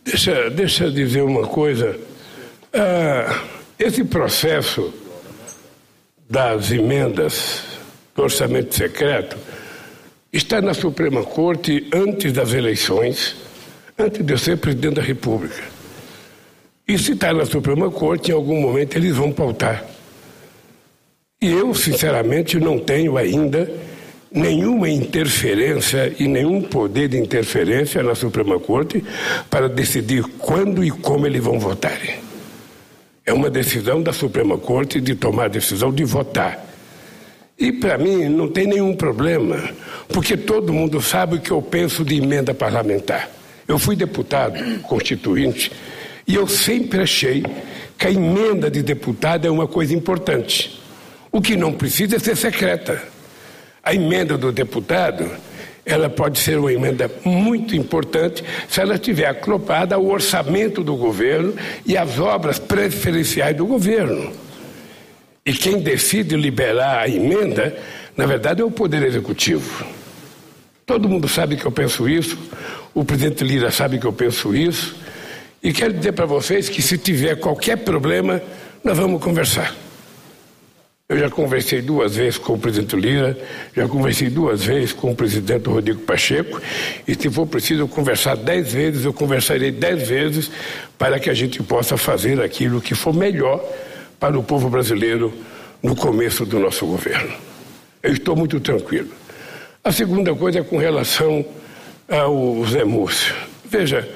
Deixa, 0.04 0.50
deixa 0.50 0.86
eu 0.86 0.92
dizer 0.92 1.24
uma 1.24 1.48
coisa. 1.48 1.98
Ah, 2.74 3.42
esse 3.80 4.04
processo 4.04 4.94
das 6.30 6.72
emendas 6.72 7.75
do 8.16 8.24
orçamento 8.24 8.74
secreto 8.74 9.38
está 10.32 10.62
na 10.62 10.74
Suprema 10.74 11.24
Corte 11.24 11.88
antes 11.94 12.32
das 12.32 12.54
eleições, 12.54 13.36
antes 14.00 14.26
de 14.26 14.34
eu 14.34 14.38
ser 14.38 14.58
presidente 14.58 14.96
da 14.96 15.02
República. 15.02 15.62
E 16.88 16.98
se 16.98 17.12
está 17.12 17.34
na 17.34 17.46
Suprema 17.46 17.92
Corte, 17.92 18.32
em 18.32 18.34
algum 18.34 18.60
momento 18.62 18.96
eles 18.96 19.16
vão 19.16 19.32
pautar. 19.32 19.86
E 21.42 21.52
eu, 21.52 21.74
sinceramente, 21.74 22.58
não 22.60 22.80
tenho 22.80 23.18
ainda 23.18 23.70
nenhuma 24.32 24.90
interferência 24.90 26.14
e 26.18 26.28
nenhum 26.28 26.62
poder 26.62 27.10
de 27.10 27.18
interferência 27.18 28.02
na 28.02 28.16
Suprema 28.16 28.60
Corte 28.60 29.04
para 29.50 29.68
decidir 29.68 30.24
quando 30.38 30.84
e 30.84 30.92
como 30.92 31.28
eles 31.28 31.44
vão 31.44 31.60
votar. 31.60 32.00
É 33.26 33.34
uma 33.34 33.50
decisão 33.50 34.02
da 34.02 34.14
Suprema 34.14 34.58
Corte 34.58 35.02
de 35.02 35.16
tomar 35.16 35.46
a 35.46 35.50
decisão 35.50 35.92
de 35.92 36.04
votar. 36.04 36.75
E 37.58 37.72
para 37.72 37.98
mim 37.98 38.28
não 38.28 38.50
tem 38.50 38.68
nenhum 38.68 38.94
problema, 38.94 39.58
porque 40.10 40.36
todo 40.36 40.74
mundo 40.74 41.02
sabe 41.02 41.36
o 41.36 41.40
que 41.40 41.52
eu 41.52 41.62
penso 41.62 42.04
de 42.04 42.16
emenda 42.16 42.54
parlamentar. 42.54 43.30
Eu 43.68 43.80
fui 43.80 43.96
deputado 43.96 44.60
constituinte 44.82 45.72
e 46.28 46.36
eu 46.36 46.48
sempre 46.48 47.02
achei 47.02 47.44
que 47.98 48.08
a 48.08 48.12
emenda 48.12 48.70
de 48.70 48.84
deputado 48.84 49.48
é 49.48 49.50
uma 49.50 49.68
coisa 49.68 49.94
importante. 49.94 50.82
O 51.32 51.42
que 51.42 51.56
não 51.56 51.72
precisa 51.72 52.18
é 52.18 52.20
ser 52.20 52.36
secreta. 52.36 53.02
A 53.82 53.94
emenda 53.94 54.38
do 54.38 54.52
deputado, 54.52 55.30
ela 55.86 56.10
pode 56.10 56.40
ser 56.40 56.58
uma 56.58 56.74
emenda 56.74 57.10
muito 57.24 57.76
importante 57.76 58.44
se 58.68 58.82
ela 58.82 58.96
estiver 58.96 59.28
acoplada 59.28 59.96
ao 59.96 60.06
orçamento 60.06 60.84
do 60.84 60.96
governo 60.96 61.54
e 61.86 61.96
às 61.96 62.20
obras 62.20 62.60
preferenciais 62.60 63.56
do 63.56 63.66
governo. 63.66 64.45
E 65.46 65.54
quem 65.54 65.80
decide 65.80 66.36
liberar 66.36 67.02
a 67.02 67.08
emenda, 67.08 67.78
na 68.18 68.26
verdade, 68.26 68.64
é 68.64 68.66
o 68.66 68.72
Poder 68.72 69.04
Executivo. 69.04 69.86
Todo 70.88 71.08
mundo 71.08 71.28
sabe 71.28 71.56
que 71.56 71.66
eu 71.66 71.72
penso 71.72 72.10
isso, 72.10 72.36
o 72.96 73.06
presidente 73.06 73.44
Lira 73.44 73.70
sabe 73.70 74.00
que 74.00 74.08
eu 74.08 74.14
penso 74.14 74.56
isso, 74.56 74.96
e 75.62 75.72
quero 75.72 75.94
dizer 75.94 76.14
para 76.14 76.26
vocês 76.26 76.68
que 76.68 76.82
se 76.82 76.98
tiver 76.98 77.36
qualquer 77.36 77.78
problema, 77.78 78.42
nós 78.84 78.98
vamos 78.98 79.24
conversar. 79.24 79.76
Eu 81.08 81.20
já 81.20 81.30
conversei 81.30 81.84
duas 81.84 82.16
vezes 82.16 82.40
com 82.40 82.54
o 82.54 82.58
presidente 82.58 82.96
Lira, 82.96 83.38
já 83.76 83.88
conversei 83.88 84.32
duas 84.32 84.64
vezes 84.64 84.94
com 84.94 85.12
o 85.12 85.16
presidente 85.16 85.70
Rodrigo 85.70 86.02
Pacheco, 86.02 86.60
e 87.08 87.14
se 87.14 87.30
for 87.30 87.46
preciso 87.46 87.88
conversar 87.88 88.36
dez 88.36 88.74
vezes, 88.74 89.06
eu 89.06 89.14
conversarei 89.14 89.72
dez 89.72 90.08
vezes 90.08 90.50
para 90.98 91.20
que 91.20 91.30
a 91.30 91.36
gente 91.36 91.62
possa 91.62 91.98
fazer 91.98 92.42
aquilo 92.42 92.82
que 92.82 92.96
for 92.96 93.14
melhor 93.14 93.64
para 94.20 94.38
o 94.38 94.44
povo 94.44 94.70
brasileiro 94.70 95.34
no 95.82 95.96
começo 95.96 96.46
do 96.46 96.60
nosso 96.60 96.86
governo. 96.86 97.34
Eu 98.02 98.14
estou 98.14 98.36
muito 98.36 98.60
tranquilo. 98.60 99.10
A 99.84 99.92
segunda 99.92 100.34
coisa 100.34 100.60
é 100.60 100.64
com 100.64 100.78
relação 100.78 101.46
ao 102.10 102.66
Zé 102.66 102.84
Múcio. 102.84 103.36
Veja, 103.70 104.08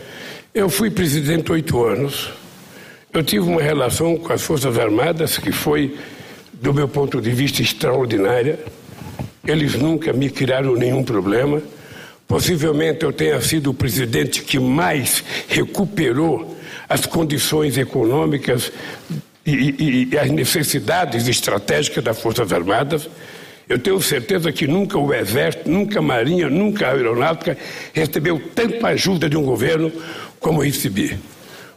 eu 0.54 0.70
fui 0.70 0.90
presidente 0.90 1.52
oito 1.52 1.84
anos, 1.84 2.32
eu 3.14 3.24
tive 3.24 3.48
uma 3.48 3.62
relação 3.62 4.18
com 4.18 4.32
as 4.32 4.42
Forças 4.42 4.78
Armadas 4.78 5.38
que 5.38 5.52
foi, 5.52 5.98
do 6.54 6.74
meu 6.74 6.88
ponto 6.88 7.20
de 7.22 7.32
vista, 7.32 7.62
extraordinária. 7.62 8.60
Eles 9.46 9.74
nunca 9.76 10.14
me 10.14 10.30
criaram 10.30 10.76
nenhum 10.76 11.04
problema. 11.04 11.62
Possivelmente 12.28 13.04
eu 13.04 13.12
tenha 13.12 13.42
sido 13.42 13.72
o 13.72 13.74
presidente 13.74 14.44
que 14.44 14.60
mais 14.60 15.24
recuperou 15.48 16.56
as 16.88 17.06
condições 17.06 17.78
econômicas 17.78 18.72
e, 19.50 20.10
e, 20.12 20.18
as 20.18 20.30
necessidades 20.32 21.28
estratégicas 21.28 22.04
das 22.04 22.20
Forças 22.20 22.52
Armadas. 22.52 23.10
Eu 23.68 23.78
tenho 23.78 24.02
certeza 24.02 24.52
que 24.52 24.66
nunca 24.66 24.98
o 24.98 25.14
Exército, 25.14 25.70
nunca 25.70 26.00
a 26.00 26.02
Marinha, 26.02 26.50
nunca 26.50 26.88
a 26.88 26.92
Aeronáutica 26.92 27.56
recebeu 27.94 28.42
tanta 28.56 28.88
ajuda 28.88 29.30
de 29.30 29.38
um 29.38 29.44
governo 29.44 29.92
como 30.40 30.62
recebi. 30.64 31.18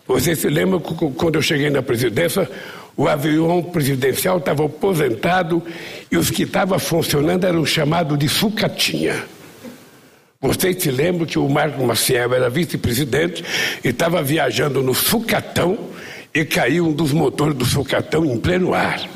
Você 0.07 0.35
se 0.35 0.49
lembra 0.49 0.81
que 0.81 0.95
quando 0.95 1.37
eu 1.37 1.43
cheguei 1.43 1.69
na 1.69 1.83
presidência, 1.83 2.49
o 2.97 3.07
avião 3.09 3.63
presidencial 3.63 4.39
estava 4.39 4.65
aposentado 4.65 5.63
e 6.11 6.17
os 6.17 6.31
que 6.31 6.43
estavam 6.45 6.79
funcionando 6.79 7.45
eram 7.45 7.65
chamados 7.65 8.19
de 8.19 8.29
sucatinha. 8.29 9.25
Vocês 10.41 10.83
se 10.83 10.91
lembram 10.91 11.25
que 11.25 11.39
o 11.39 11.49
Marco 11.49 11.83
Maciel 11.85 12.35
era 12.35 12.51
vice-presidente 12.51 13.45
e 13.85 13.89
estava 13.89 14.23
viajando 14.23 14.83
no 14.83 14.93
sucatão 14.93 15.79
e 16.35 16.45
caiu 16.45 16.87
um 16.87 16.92
dos 16.92 17.12
motores 17.12 17.55
do 17.55 17.64
sucatão 17.64 18.25
em 18.25 18.38
pleno 18.38 18.75
ar. 18.75 19.09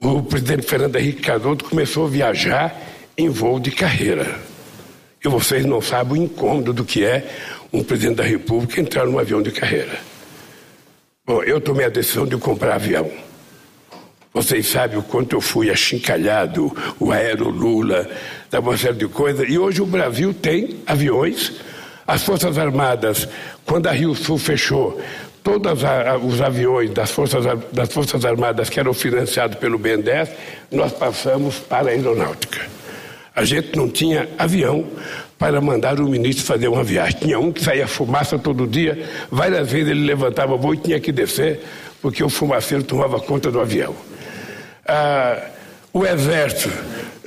O 0.00 0.22
presidente 0.22 0.66
Fernando 0.66 0.96
Henrique 0.96 1.22
Cardoso 1.22 1.64
começou 1.64 2.06
a 2.06 2.10
viajar 2.10 2.76
em 3.16 3.28
voo 3.28 3.58
de 3.58 3.70
carreira. 3.70 4.38
E 5.24 5.28
vocês 5.28 5.64
não 5.64 5.80
sabem 5.80 6.20
o 6.20 6.24
incômodo 6.24 6.72
do 6.72 6.84
que 6.84 7.04
é 7.04 7.28
um 7.72 7.82
presidente 7.82 8.16
da 8.16 8.24
República 8.24 8.80
entrar 8.80 9.06
num 9.06 9.18
avião 9.18 9.42
de 9.42 9.50
carreira. 9.50 9.98
Bom, 11.26 11.42
eu 11.42 11.60
tomei 11.60 11.86
a 11.86 11.88
decisão 11.88 12.26
de 12.26 12.36
comprar 12.36 12.74
avião. 12.74 13.10
Vocês 14.32 14.66
sabem 14.68 14.98
o 14.98 15.02
quanto 15.02 15.34
eu 15.34 15.40
fui 15.40 15.70
achincalhado, 15.70 16.70
o 17.00 17.10
aero 17.10 17.48
Lula, 17.48 18.08
da 18.50 18.60
uma 18.60 18.76
série 18.76 18.98
de 18.98 19.08
coisas. 19.08 19.48
E 19.48 19.58
hoje 19.58 19.80
o 19.80 19.86
Brasil 19.86 20.34
tem 20.34 20.76
aviões. 20.86 21.54
As 22.06 22.22
Forças 22.22 22.56
Armadas, 22.58 23.26
quando 23.64 23.88
a 23.88 23.92
Rio 23.92 24.14
Sul 24.14 24.38
fechou, 24.38 25.00
todos 25.46 25.80
os 26.24 26.40
aviões 26.40 26.90
das 26.90 27.12
Forças, 27.12 27.44
das 27.72 27.92
Forças 27.92 28.24
Armadas 28.24 28.68
que 28.68 28.80
eram 28.80 28.92
financiados 28.92 29.56
pelo 29.58 29.78
BNDES, 29.78 30.30
nós 30.72 30.92
passamos 30.92 31.60
para 31.60 31.86
a 31.86 31.90
aeronáutica. 31.92 32.66
A 33.32 33.44
gente 33.44 33.76
não 33.76 33.88
tinha 33.88 34.28
avião 34.36 34.84
para 35.38 35.60
mandar 35.60 36.00
o 36.00 36.08
ministro 36.08 36.44
fazer 36.44 36.66
uma 36.66 36.82
viagem. 36.82 37.20
Tinha 37.20 37.38
um 37.38 37.52
que 37.52 37.62
saía 37.62 37.86
fumaça 37.86 38.36
todo 38.36 38.66
dia, 38.66 39.00
várias 39.30 39.70
vezes 39.70 39.90
ele 39.90 40.04
levantava 40.04 40.56
voo 40.56 40.74
e 40.74 40.78
tinha 40.78 40.98
que 40.98 41.12
descer, 41.12 41.60
porque 42.02 42.24
o 42.24 42.28
fumaceiro 42.28 42.82
tomava 42.82 43.20
conta 43.20 43.48
do 43.48 43.60
avião. 43.60 43.94
Ah, 44.84 45.40
o 45.96 46.04
exército 46.04 46.70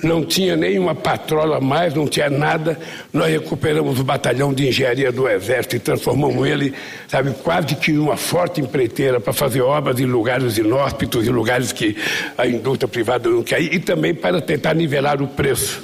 não 0.04 0.24
tinha 0.24 0.56
nenhuma 0.56 0.94
patrola 0.94 1.60
mais, 1.60 1.94
não 1.96 2.08
tinha 2.08 2.30
nada. 2.30 2.78
Nós 3.12 3.32
recuperamos 3.32 4.00
o 4.00 4.04
batalhão 4.04 4.54
de 4.54 4.68
engenharia 4.68 5.12
do 5.12 5.28
Exército 5.28 5.76
e 5.76 5.80
transformamos 5.80 6.48
ele, 6.48 6.74
sabe, 7.08 7.32
quase 7.44 7.76
que 7.76 7.92
numa 7.92 8.16
forte 8.16 8.62
empreiteira 8.62 9.20
para 9.20 9.34
fazer 9.34 9.62
obras 9.62 10.00
em 10.00 10.06
lugares 10.06 10.58
inóspitos, 10.58 11.28
em 11.28 11.32
lugares 11.32 11.74
que 11.74 11.98
a 12.38 12.48
indústria 12.48 12.88
privada 12.88 13.28
não 13.28 13.44
quer 13.44 13.60
ir, 13.60 13.74
e 13.74 13.80
também 13.80 14.14
para 14.14 14.40
tentar 14.40 14.76
nivelar 14.76 15.22
o 15.22 15.28
preço. 15.28 15.82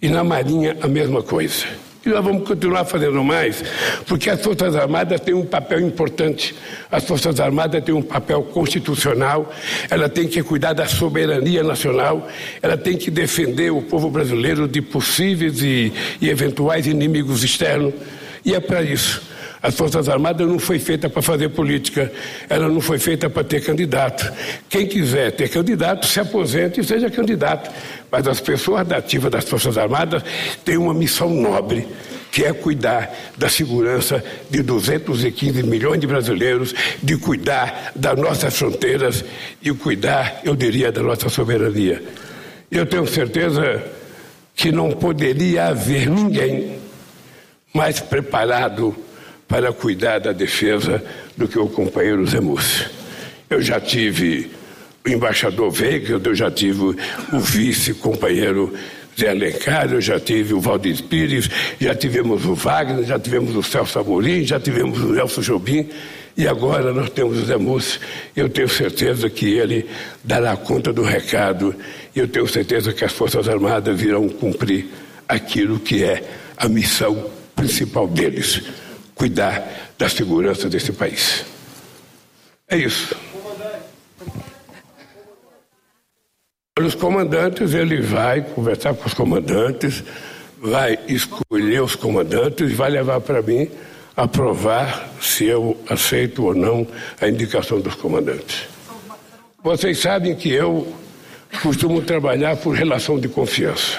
E 0.00 0.08
na 0.08 0.24
Marinha, 0.24 0.76
a 0.80 0.88
mesma 0.88 1.22
coisa. 1.22 1.66
E 2.06 2.10
nós 2.10 2.24
vamos 2.24 2.46
continuar 2.46 2.84
fazendo 2.84 3.22
mais, 3.24 3.62
porque 4.06 4.30
as 4.30 4.40
Forças 4.40 4.76
Armadas 4.76 5.20
têm 5.20 5.34
um 5.34 5.44
papel 5.44 5.80
importante. 5.80 6.54
As 6.90 7.04
Forças 7.04 7.40
Armadas 7.40 7.82
têm 7.82 7.94
um 7.94 8.02
papel 8.02 8.44
constitucional, 8.44 9.52
ela 9.90 10.08
tem 10.08 10.28
que 10.28 10.40
cuidar 10.42 10.74
da 10.74 10.86
soberania 10.86 11.62
nacional, 11.64 12.28
ela 12.62 12.76
tem 12.76 12.96
que 12.96 13.10
defender 13.10 13.70
o 13.70 13.82
povo 13.82 14.08
brasileiro 14.10 14.68
de 14.68 14.80
possíveis 14.80 15.60
e, 15.60 15.92
e 16.20 16.30
eventuais 16.30 16.86
inimigos 16.86 17.42
externos. 17.42 17.92
E 18.44 18.54
é 18.54 18.60
para 18.60 18.80
isso. 18.80 19.27
As 19.62 19.74
Forças 19.74 20.08
Armadas 20.08 20.46
não 20.46 20.58
foi 20.58 20.78
feita 20.78 21.10
para 21.10 21.20
fazer 21.20 21.48
política, 21.48 22.10
ela 22.48 22.68
não 22.68 22.80
foi 22.80 22.98
feita 22.98 23.28
para 23.28 23.42
ter 23.42 23.60
candidato. 23.60 24.32
Quem 24.68 24.86
quiser 24.86 25.32
ter 25.32 25.48
candidato, 25.48 26.06
se 26.06 26.20
aposente 26.20 26.80
e 26.80 26.84
seja 26.84 27.10
candidato. 27.10 27.70
Mas 28.10 28.26
as 28.26 28.40
pessoas 28.40 28.86
da 28.86 28.98
ativa 28.98 29.28
das 29.28 29.48
Forças 29.48 29.76
Armadas 29.76 30.22
têm 30.64 30.76
uma 30.76 30.94
missão 30.94 31.28
nobre, 31.28 31.86
que 32.30 32.44
é 32.44 32.52
cuidar 32.52 33.12
da 33.36 33.48
segurança 33.48 34.22
de 34.48 34.62
215 34.62 35.62
milhões 35.64 36.00
de 36.00 36.06
brasileiros, 36.06 36.74
de 37.02 37.16
cuidar 37.16 37.92
das 37.96 38.16
nossas 38.16 38.56
fronteiras 38.56 39.24
e 39.60 39.72
cuidar, 39.72 40.40
eu 40.44 40.54
diria, 40.54 40.92
da 40.92 41.02
nossa 41.02 41.28
soberania. 41.28 42.02
Eu 42.70 42.86
tenho 42.86 43.06
certeza 43.06 43.82
que 44.54 44.70
não 44.70 44.90
poderia 44.90 45.66
haver 45.66 46.08
ninguém 46.08 46.78
mais 47.74 48.00
preparado 48.00 48.94
para 49.48 49.72
cuidar 49.72 50.18
da 50.18 50.32
defesa 50.32 51.02
do 51.36 51.48
que 51.48 51.58
o 51.58 51.66
companheiro 51.66 52.26
Zé 52.26 52.38
Mussi. 52.38 52.86
Eu 53.48 53.62
já 53.62 53.80
tive 53.80 54.50
o 55.04 55.08
embaixador 55.08 55.70
Veiga, 55.70 56.20
eu 56.22 56.34
já 56.34 56.50
tive 56.50 56.82
o 57.32 57.40
vice-companheiro 57.40 58.74
Zé 59.18 59.30
Alencar, 59.30 59.90
eu 59.90 60.00
já 60.00 60.20
tive 60.20 60.52
o 60.52 60.60
Valdir 60.60 61.02
Pires, 61.04 61.48
já 61.80 61.94
tivemos 61.94 62.44
o 62.44 62.54
Wagner, 62.54 63.04
já 63.04 63.18
tivemos 63.18 63.56
o 63.56 63.62
Celso 63.62 63.98
Amorim, 63.98 64.44
já 64.44 64.60
tivemos 64.60 65.00
o 65.00 65.12
Nelson 65.12 65.40
Jobim 65.40 65.88
e 66.36 66.46
agora 66.46 66.92
nós 66.92 67.10
temos 67.10 67.38
o 67.38 67.44
Zé 67.44 67.56
Mussi. 67.56 67.98
Eu 68.36 68.48
tenho 68.48 68.68
certeza 68.68 69.28
que 69.30 69.46
ele 69.54 69.86
dará 70.22 70.56
conta 70.56 70.92
do 70.92 71.02
recado 71.02 71.74
e 72.14 72.18
eu 72.20 72.28
tenho 72.28 72.46
certeza 72.46 72.92
que 72.92 73.04
as 73.04 73.12
Forças 73.12 73.48
Armadas 73.48 73.98
virão 73.98 74.28
cumprir 74.28 74.86
aquilo 75.26 75.80
que 75.80 76.04
é 76.04 76.22
a 76.56 76.68
missão 76.68 77.30
principal 77.56 78.06
deles: 78.06 78.62
cuidar 79.18 79.92
da 79.98 80.08
segurança 80.08 80.68
desse 80.68 80.92
país. 80.92 81.44
É 82.68 82.76
isso. 82.76 83.14
Os 86.80 86.94
comandantes, 86.94 87.74
ele 87.74 88.00
vai 88.00 88.40
conversar 88.40 88.94
com 88.94 89.04
os 89.04 89.12
comandantes, 89.12 90.04
vai 90.60 90.96
escolher 91.08 91.82
os 91.82 91.96
comandantes 91.96 92.72
vai 92.72 92.90
levar 92.90 93.20
para 93.20 93.42
mim 93.42 93.68
aprovar 94.16 95.08
se 95.20 95.44
eu 95.44 95.76
aceito 95.88 96.44
ou 96.44 96.54
não 96.54 96.86
a 97.20 97.28
indicação 97.28 97.80
dos 97.80 97.94
comandantes. 97.94 98.66
Vocês 99.62 99.98
sabem 99.98 100.34
que 100.34 100.50
eu 100.50 100.92
costumo 101.62 102.02
trabalhar 102.02 102.56
por 102.56 102.74
relação 102.74 103.18
de 103.18 103.28
confiança. 103.28 103.98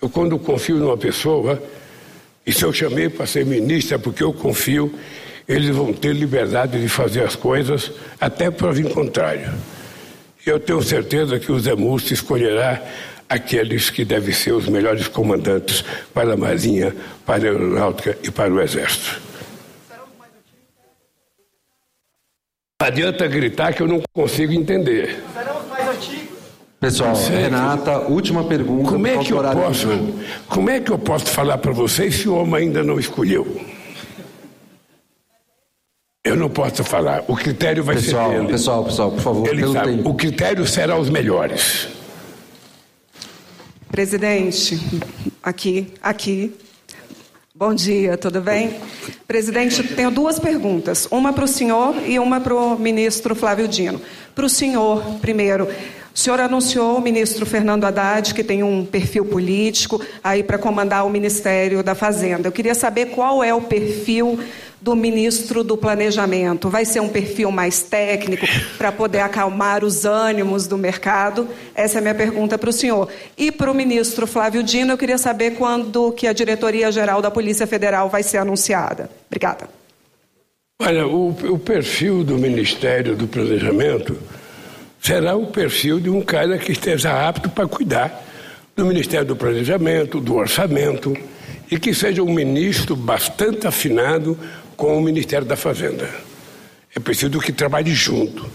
Eu, 0.00 0.08
quando 0.08 0.38
confio 0.38 0.76
numa 0.76 0.96
pessoa, 0.96 1.60
e 2.48 2.52
se 2.54 2.64
eu 2.64 2.72
chamei 2.72 3.10
para 3.10 3.26
ser 3.26 3.44
ministra 3.44 3.96
é 3.96 3.98
porque 3.98 4.22
eu 4.22 4.32
confio, 4.32 4.90
eles 5.46 5.68
vão 5.68 5.92
ter 5.92 6.14
liberdade 6.14 6.80
de 6.80 6.88
fazer 6.88 7.22
as 7.22 7.36
coisas 7.36 7.92
até 8.18 8.50
para 8.50 8.72
vir 8.72 8.88
contrário. 8.88 9.52
Eu 10.46 10.58
tenho 10.58 10.82
certeza 10.82 11.38
que 11.38 11.52
o 11.52 11.60
Zé 11.60 11.74
Múcio 11.74 12.14
escolherá 12.14 12.82
aqueles 13.28 13.90
que 13.90 14.02
devem 14.02 14.32
ser 14.32 14.52
os 14.52 14.66
melhores 14.66 15.08
comandantes 15.08 15.84
para 16.14 16.32
a 16.32 16.36
Marinha, 16.38 16.96
para 17.26 17.48
a 17.48 17.50
Aeronáutica 17.50 18.16
e 18.22 18.30
para 18.30 18.50
o 18.50 18.62
Exército. 18.62 19.20
Não 22.80 22.88
adianta 22.88 23.26
gritar 23.26 23.74
que 23.74 23.82
eu 23.82 23.86
não 23.86 24.00
consigo 24.14 24.54
entender. 24.54 25.22
Pessoal, 26.80 27.12
Renata, 27.14 27.98
última 28.08 28.44
pergunta. 28.44 28.92
Como 28.92 29.06
é 29.06 29.18
que 29.18 29.32
eu 29.32 29.42
posso, 29.42 29.88
como 30.48 30.70
é 30.70 30.78
que 30.78 30.92
eu 30.92 30.98
posso 30.98 31.26
falar 31.26 31.58
para 31.58 31.72
vocês 31.72 32.14
se 32.14 32.28
o 32.28 32.36
homem 32.36 32.66
ainda 32.66 32.84
não 32.84 33.00
escolheu? 33.00 33.60
Eu 36.22 36.36
não 36.36 36.48
posso 36.48 36.84
falar. 36.84 37.24
O 37.26 37.34
critério 37.34 37.82
vai 37.82 37.96
pessoal, 37.96 38.30
ser 38.30 38.36
dele. 38.36 38.52
Pessoal, 38.52 38.84
pessoal, 38.84 39.10
por 39.10 39.20
favor. 39.20 39.48
Ele 39.48 39.66
sabe. 39.72 39.96
Tempo. 39.96 40.10
O 40.10 40.14
critério 40.14 40.66
será 40.66 40.96
os 40.96 41.10
melhores. 41.10 41.88
Presidente, 43.90 44.78
aqui, 45.42 45.92
aqui. 46.00 46.54
Bom 47.54 47.74
dia, 47.74 48.16
tudo 48.16 48.40
bem? 48.40 48.78
Presidente, 49.26 49.82
tenho 49.82 50.12
duas 50.12 50.38
perguntas. 50.38 51.08
Uma 51.10 51.32
para 51.32 51.44
o 51.44 51.48
senhor 51.48 51.96
e 52.06 52.20
uma 52.20 52.40
para 52.40 52.54
o 52.54 52.78
ministro 52.78 53.34
Flávio 53.34 53.66
Dino. 53.66 54.00
Para 54.32 54.44
o 54.44 54.48
senhor, 54.48 55.02
primeiro. 55.20 55.66
O 56.14 56.18
senhor 56.18 56.40
anunciou 56.40 56.96
o 56.96 57.00
ministro 57.00 57.46
Fernando 57.46 57.84
Haddad, 57.84 58.34
que 58.34 58.42
tem 58.42 58.62
um 58.62 58.84
perfil 58.84 59.24
político, 59.24 60.00
aí 60.22 60.42
para 60.42 60.58
comandar 60.58 61.06
o 61.06 61.10
Ministério 61.10 61.82
da 61.82 61.94
Fazenda. 61.94 62.48
Eu 62.48 62.52
queria 62.52 62.74
saber 62.74 63.06
qual 63.06 63.42
é 63.42 63.54
o 63.54 63.60
perfil 63.60 64.38
do 64.80 64.94
ministro 64.94 65.64
do 65.64 65.76
Planejamento. 65.76 66.68
Vai 66.68 66.84
ser 66.84 67.00
um 67.00 67.08
perfil 67.08 67.50
mais 67.50 67.82
técnico 67.82 68.46
para 68.76 68.92
poder 68.92 69.20
acalmar 69.20 69.84
os 69.84 70.04
ânimos 70.04 70.66
do 70.66 70.78
mercado? 70.78 71.48
Essa 71.74 71.98
é 71.98 72.00
a 72.00 72.02
minha 72.02 72.14
pergunta 72.14 72.56
para 72.56 72.70
o 72.70 72.72
senhor. 72.72 73.08
E 73.36 73.50
para 73.50 73.70
o 73.70 73.74
ministro 73.74 74.26
Flávio 74.26 74.62
Dino, 74.62 74.92
eu 74.92 74.98
queria 74.98 75.18
saber 75.18 75.52
quando 75.52 76.12
que 76.12 76.26
a 76.26 76.32
diretoria-geral 76.32 77.20
da 77.20 77.30
Polícia 77.30 77.66
Federal 77.66 78.08
vai 78.08 78.22
ser 78.22 78.38
anunciada. 78.38 79.10
Obrigada. 79.26 79.68
Olha, 80.80 81.06
o, 81.08 81.30
o 81.30 81.58
perfil 81.58 82.22
do 82.22 82.38
Ministério 82.38 83.16
do 83.16 83.26
Planejamento 83.26 84.16
será 85.00 85.36
o 85.36 85.46
perfil 85.46 86.00
de 86.00 86.10
um 86.10 86.20
cara 86.20 86.58
que 86.58 86.72
esteja 86.72 87.28
apto 87.28 87.48
para 87.48 87.66
cuidar 87.66 88.24
do 88.76 88.84
Ministério 88.86 89.26
do 89.26 89.36
Planejamento, 89.36 90.20
do 90.20 90.36
Orçamento, 90.36 91.16
e 91.70 91.78
que 91.78 91.92
seja 91.92 92.22
um 92.22 92.32
ministro 92.32 92.94
bastante 92.94 93.66
afinado 93.66 94.38
com 94.76 94.96
o 94.96 95.00
Ministério 95.02 95.46
da 95.46 95.56
Fazenda. 95.56 96.08
É 96.94 97.00
preciso 97.00 97.38
que 97.40 97.52
trabalhe 97.52 97.92
junto, 97.92 98.48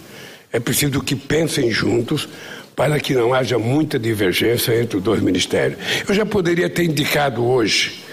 é 0.51 0.59
preciso 0.59 1.01
que 1.01 1.15
pensem 1.15 1.69
juntos 1.69 2.27
para 2.75 2.99
que 2.99 3.13
não 3.13 3.33
haja 3.33 3.59
muita 3.59 3.99
divergência 3.99 4.79
entre 4.79 4.97
os 4.97 5.03
dois 5.03 5.21
ministérios. 5.21 5.77
Eu 6.07 6.15
já 6.15 6.25
poderia 6.25 6.69
ter 6.69 6.85
indicado 6.85 7.45
hoje, 7.45 8.03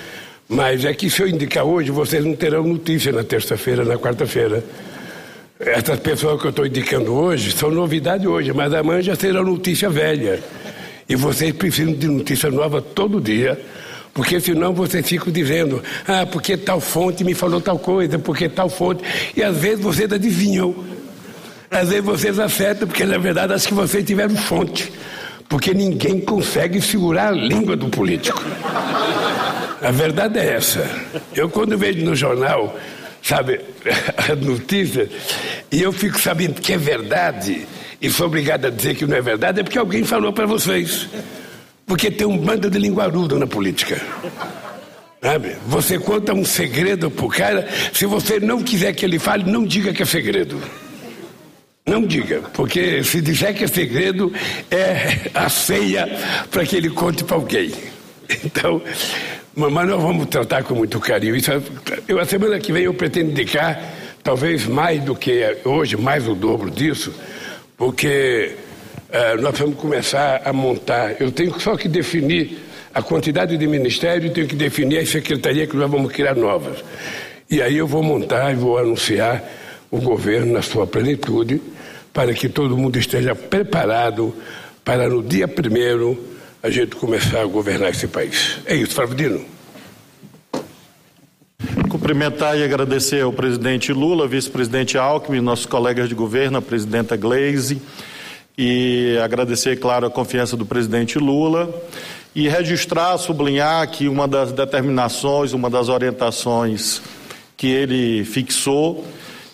mas 0.48 0.84
é 0.84 0.92
que 0.92 1.08
se 1.08 1.22
eu 1.22 1.28
indicar 1.28 1.64
hoje, 1.64 1.90
vocês 1.90 2.24
não 2.24 2.34
terão 2.34 2.64
notícia 2.64 3.12
na 3.12 3.24
terça-feira, 3.24 3.84
na 3.84 3.96
quarta-feira. 3.96 4.62
Essas 5.60 6.00
pessoas 6.00 6.40
que 6.40 6.46
eu 6.46 6.50
estou 6.50 6.66
indicando 6.66 7.12
hoje 7.12 7.52
são 7.52 7.70
novidade 7.70 8.26
hoje, 8.26 8.50
mas 8.50 8.72
amanhã 8.72 9.02
já 9.02 9.14
será 9.14 9.42
notícia 9.42 9.90
velha. 9.90 10.42
E 11.06 11.14
vocês 11.14 11.52
precisam 11.52 11.92
de 11.92 12.08
notícia 12.08 12.50
nova 12.50 12.80
todo 12.80 13.20
dia, 13.20 13.60
porque 14.14 14.40
senão 14.40 14.72
vocês 14.72 15.06
ficam 15.06 15.30
dizendo, 15.30 15.82
ah, 16.08 16.24
porque 16.24 16.56
tal 16.56 16.80
fonte 16.80 17.22
me 17.24 17.34
falou 17.34 17.60
tal 17.60 17.78
coisa, 17.78 18.18
porque 18.18 18.48
tal 18.48 18.70
fonte. 18.70 19.04
E 19.36 19.42
às 19.42 19.54
vezes 19.58 19.80
vocês 19.80 20.10
adivinham. 20.10 20.74
Às 21.70 21.90
vezes 21.90 22.04
vocês 22.04 22.38
acertam, 22.38 22.88
porque 22.88 23.04
na 23.04 23.18
verdade 23.18 23.52
acho 23.52 23.68
que 23.68 23.74
vocês 23.74 24.02
tiveram 24.02 24.34
fonte. 24.36 24.90
Porque 25.46 25.74
ninguém 25.74 26.20
consegue 26.20 26.80
segurar 26.80 27.28
a 27.28 27.32
língua 27.32 27.76
do 27.76 27.88
político. 27.90 28.42
A 29.82 29.90
verdade 29.90 30.38
é 30.38 30.54
essa. 30.54 30.88
Eu 31.36 31.50
quando 31.50 31.76
vejo 31.76 32.02
no 32.02 32.16
jornal 32.16 32.74
sabe, 33.22 33.60
a 34.28 34.34
notícia, 34.34 35.08
e 35.70 35.82
eu 35.82 35.92
fico 35.92 36.20
sabendo 36.20 36.60
que 36.60 36.72
é 36.72 36.78
verdade, 36.78 37.66
e 38.00 38.10
sou 38.10 38.26
obrigado 38.26 38.66
a 38.66 38.70
dizer 38.70 38.94
que 38.94 39.06
não 39.06 39.16
é 39.16 39.20
verdade, 39.20 39.60
é 39.60 39.62
porque 39.62 39.78
alguém 39.78 40.04
falou 40.04 40.32
para 40.32 40.46
vocês. 40.46 41.08
Porque 41.86 42.10
tem 42.10 42.26
um 42.26 42.38
bando 42.38 42.70
de 42.70 42.78
linguarudo 42.78 43.38
na 43.38 43.46
política. 43.46 44.00
Sabe? 45.22 45.56
Você 45.66 45.98
conta 45.98 46.32
um 46.32 46.44
segredo 46.44 47.10
pro 47.10 47.28
cara, 47.28 47.68
se 47.92 48.06
você 48.06 48.40
não 48.40 48.62
quiser 48.62 48.94
que 48.94 49.04
ele 49.04 49.18
fale, 49.18 49.50
não 49.50 49.64
diga 49.64 49.92
que 49.92 50.02
é 50.02 50.06
segredo. 50.06 50.60
Não 51.86 52.06
diga, 52.06 52.42
porque 52.54 53.02
se 53.02 53.20
disser 53.20 53.54
que 53.54 53.64
é 53.64 53.66
segredo, 53.66 54.32
é 54.70 55.30
a 55.34 55.48
ceia 55.48 56.08
para 56.50 56.64
que 56.64 56.76
ele 56.76 56.90
conte 56.90 57.24
para 57.24 57.36
alguém. 57.36 57.72
Então, 58.44 58.80
mas 59.54 59.88
nós 59.88 60.02
vamos 60.02 60.26
tratar 60.26 60.62
com 60.62 60.74
muito 60.74 61.00
carinho. 61.00 61.34
Isso, 61.34 61.50
é, 61.50 61.60
eu, 62.06 62.18
a 62.18 62.24
semana 62.24 62.58
que 62.58 62.72
vem 62.72 62.84
eu 62.84 62.94
pretendo 62.94 63.30
indicar, 63.30 63.82
talvez 64.22 64.66
mais 64.66 65.02
do 65.02 65.14
que 65.14 65.56
hoje, 65.64 65.96
mais 65.96 66.28
o 66.28 66.34
dobro 66.34 66.70
disso, 66.70 67.12
porque 67.76 68.54
uh, 69.08 69.40
nós 69.40 69.58
vamos 69.58 69.76
começar 69.76 70.42
a 70.44 70.52
montar. 70.52 71.20
Eu 71.20 71.32
tenho 71.32 71.58
só 71.58 71.76
que 71.76 71.88
definir 71.88 72.58
a 72.94 73.02
quantidade 73.02 73.56
de 73.56 73.66
ministério 73.66 74.26
e 74.26 74.30
tenho 74.30 74.46
que 74.46 74.56
definir 74.56 74.98
a 74.98 75.06
secretaria 75.06 75.66
que 75.66 75.76
nós 75.76 75.90
vamos 75.90 76.12
criar 76.12 76.34
novas. 76.34 76.84
E 77.50 77.60
aí 77.60 77.76
eu 77.76 77.86
vou 77.86 78.02
montar 78.02 78.52
e 78.52 78.54
vou 78.54 78.78
anunciar 78.78 79.42
o 79.90 80.00
governo 80.00 80.52
na 80.52 80.62
sua 80.62 80.86
plenitude, 80.86 81.60
para 82.12 82.32
que 82.34 82.48
todo 82.48 82.76
mundo 82.76 82.98
esteja 82.98 83.34
preparado 83.34 84.34
para 84.84 85.08
no 85.08 85.22
dia 85.22 85.48
primeiro 85.48 86.18
a 86.62 86.68
gente 86.68 86.94
começar 86.96 87.40
a 87.40 87.46
governar 87.46 87.90
esse 87.90 88.06
país. 88.06 88.58
É 88.66 88.74
isso, 88.74 88.94
Flávio 88.94 89.14
Dino. 89.16 89.44
Cumprimentar 91.88 92.56
e 92.58 92.62
agradecer 92.62 93.22
ao 93.22 93.32
presidente 93.32 93.92
Lula, 93.92 94.28
vice-presidente 94.28 94.98
Alckmin, 94.98 95.40
nossos 95.40 95.66
colegas 95.66 96.08
de 96.08 96.14
governo, 96.14 96.58
a 96.58 96.62
presidenta 96.62 97.16
Gleisi, 97.16 97.80
e 98.56 99.18
agradecer, 99.22 99.76
claro, 99.80 100.06
a 100.06 100.10
confiança 100.10 100.56
do 100.56 100.66
presidente 100.66 101.18
Lula 101.18 101.72
e 102.34 102.48
registrar, 102.48 103.16
sublinhar 103.18 103.88
que 103.90 104.06
uma 104.06 104.28
das 104.28 104.52
determinações, 104.52 105.52
uma 105.52 105.70
das 105.70 105.88
orientações 105.88 107.00
que 107.56 107.68
ele 107.68 108.24
fixou 108.24 109.06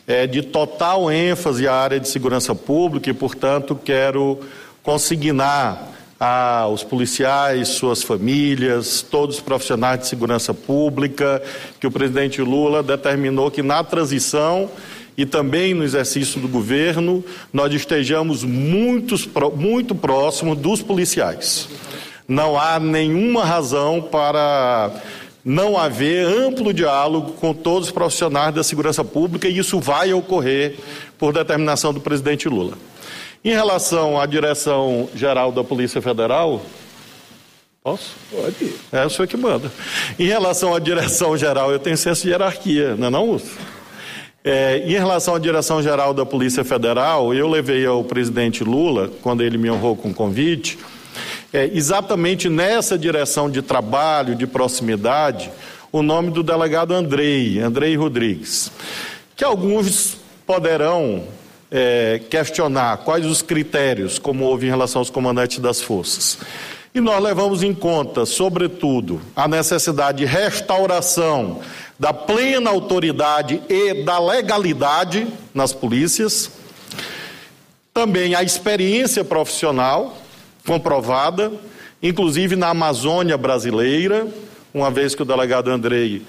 é 0.07 0.27
de 0.27 0.43
total 0.43 1.11
ênfase 1.11 1.67
à 1.67 1.75
área 1.75 2.01
de 2.01 2.09
segurança 2.09 2.55
pública 2.55 3.11
e, 3.11 3.15
portanto, 3.15 3.79
quero 3.83 4.41
consignar 4.83 5.96
aos 6.19 6.83
policiais, 6.83 7.69
suas 7.69 8.03
famílias, 8.03 9.03
todos 9.03 9.37
os 9.37 9.43
profissionais 9.43 10.01
de 10.01 10.07
segurança 10.07 10.55
pública, 10.55 11.43
que 11.79 11.87
o 11.87 11.91
presidente 11.91 12.41
Lula 12.41 12.83
determinou 12.83 13.51
que 13.51 13.63
na 13.63 13.85
transição 13.85 14.71
e 15.17 15.25
também 15.25 15.75
no 15.75 15.85
exercício 15.85 16.41
do 16.41 16.49
governo 16.49 17.25
nós 17.53 17.73
estejamos 17.73 18.45
muitos, 18.45 19.29
muito 19.55 19.95
próximos 19.95 20.59
dos 20.59 20.83
policiais. 20.83 21.69
Não 22.27 22.59
há 22.59 22.81
nenhuma 22.81 23.45
razão 23.45 24.03
para 24.03 24.91
não 25.45 25.79
haver 25.79 26.27
amplo 26.27 26.73
diálogo 26.73 27.33
com 27.35 27.55
todos 27.55 27.89
os 27.89 27.95
profissionais 27.95 28.55
da 28.55 28.65
segurança 28.65 29.05
pública 29.05 29.49
e 29.49 29.59
isso 29.59 29.79
vai 29.79 30.13
ocorrer 30.13 30.77
por 31.19 31.33
determinação 31.33 31.93
do 31.93 32.01
presidente 32.01 32.49
Lula. 32.49 32.77
Em 33.47 33.51
relação 33.51 34.21
à 34.21 34.27
direção 34.27 35.09
geral 35.15 35.53
da 35.53 35.63
Polícia 35.63 36.03
Federal, 36.03 36.61
posso? 37.81 38.17
Pode. 38.29 38.75
É 38.91 39.07
o 39.07 39.09
senhor 39.09 39.29
que 39.29 39.37
manda. 39.37 39.71
Em 40.19 40.27
relação 40.27 40.75
à 40.75 40.81
direção 40.81 41.37
geral, 41.37 41.71
eu 41.71 41.79
tenho 41.79 41.97
senso 41.97 42.23
de 42.23 42.31
hierarquia, 42.31 42.97
não 42.97 43.07
é 43.07 43.11
não, 43.11 43.29
Urso? 43.29 43.57
É, 44.43 44.79
em 44.79 44.95
relação 44.95 45.37
à 45.37 45.39
direção 45.39 45.81
geral 45.81 46.13
da 46.13 46.27
Polícia 46.27 46.65
Federal, 46.65 47.33
eu 47.33 47.49
levei 47.49 47.87
ao 47.87 48.03
presidente 48.03 48.65
Lula, 48.65 49.13
quando 49.23 49.45
ele 49.45 49.57
me 49.57 49.71
honrou 49.71 49.95
com 49.95 50.11
o 50.11 50.15
convite, 50.15 50.77
é, 51.53 51.71
exatamente 51.73 52.49
nessa 52.49 52.99
direção 52.99 53.49
de 53.49 53.63
trabalho, 53.63 54.35
de 54.35 54.49
proximidade, 54.49 55.53
o 55.93 56.03
nome 56.03 56.33
do 56.33 56.43
delegado 56.43 56.93
Andrei, 56.93 57.61
Andrei 57.61 57.95
Rodrigues, 57.95 58.73
que 59.37 59.45
alguns 59.45 60.17
poderão 60.45 61.23
é, 61.71 62.21
questionar 62.31 62.99
quais 62.99 63.27
os 63.27 63.43
critérios, 63.43 64.19
como 64.19 64.45
houve 64.45 64.67
em 64.67 64.71
relação 64.71 65.01
aos 65.01 65.11
comandantes 65.11 65.59
das 65.59 65.81
forças. 65.81 66.39
E 66.95 67.01
nós 67.01 67.23
levamos 67.23 67.63
em 67.63 67.75
conta, 67.75 68.25
sobretudo, 68.25 69.21
a 69.35 69.47
necessidade 69.47 70.19
de 70.19 70.25
restauração 70.25 71.61
da 71.99 72.13
plena 72.13 72.71
autoridade 72.71 73.63
e 73.69 74.03
da 74.05 74.19
legalidade 74.19 75.27
nas 75.55 75.73
polícias, 75.73 76.51
também 77.93 78.35
a 78.35 78.43
experiência 78.43 79.25
profissional 79.25 80.17
comprovada, 80.67 81.53
inclusive 82.03 82.57
na 82.57 82.69
Amazônia 82.69 83.37
brasileira, 83.37 84.27
uma 84.73 84.91
vez 84.91 85.15
que 85.15 85.23
o 85.23 85.25
delegado 85.25 85.71
Andrei 85.71 86.23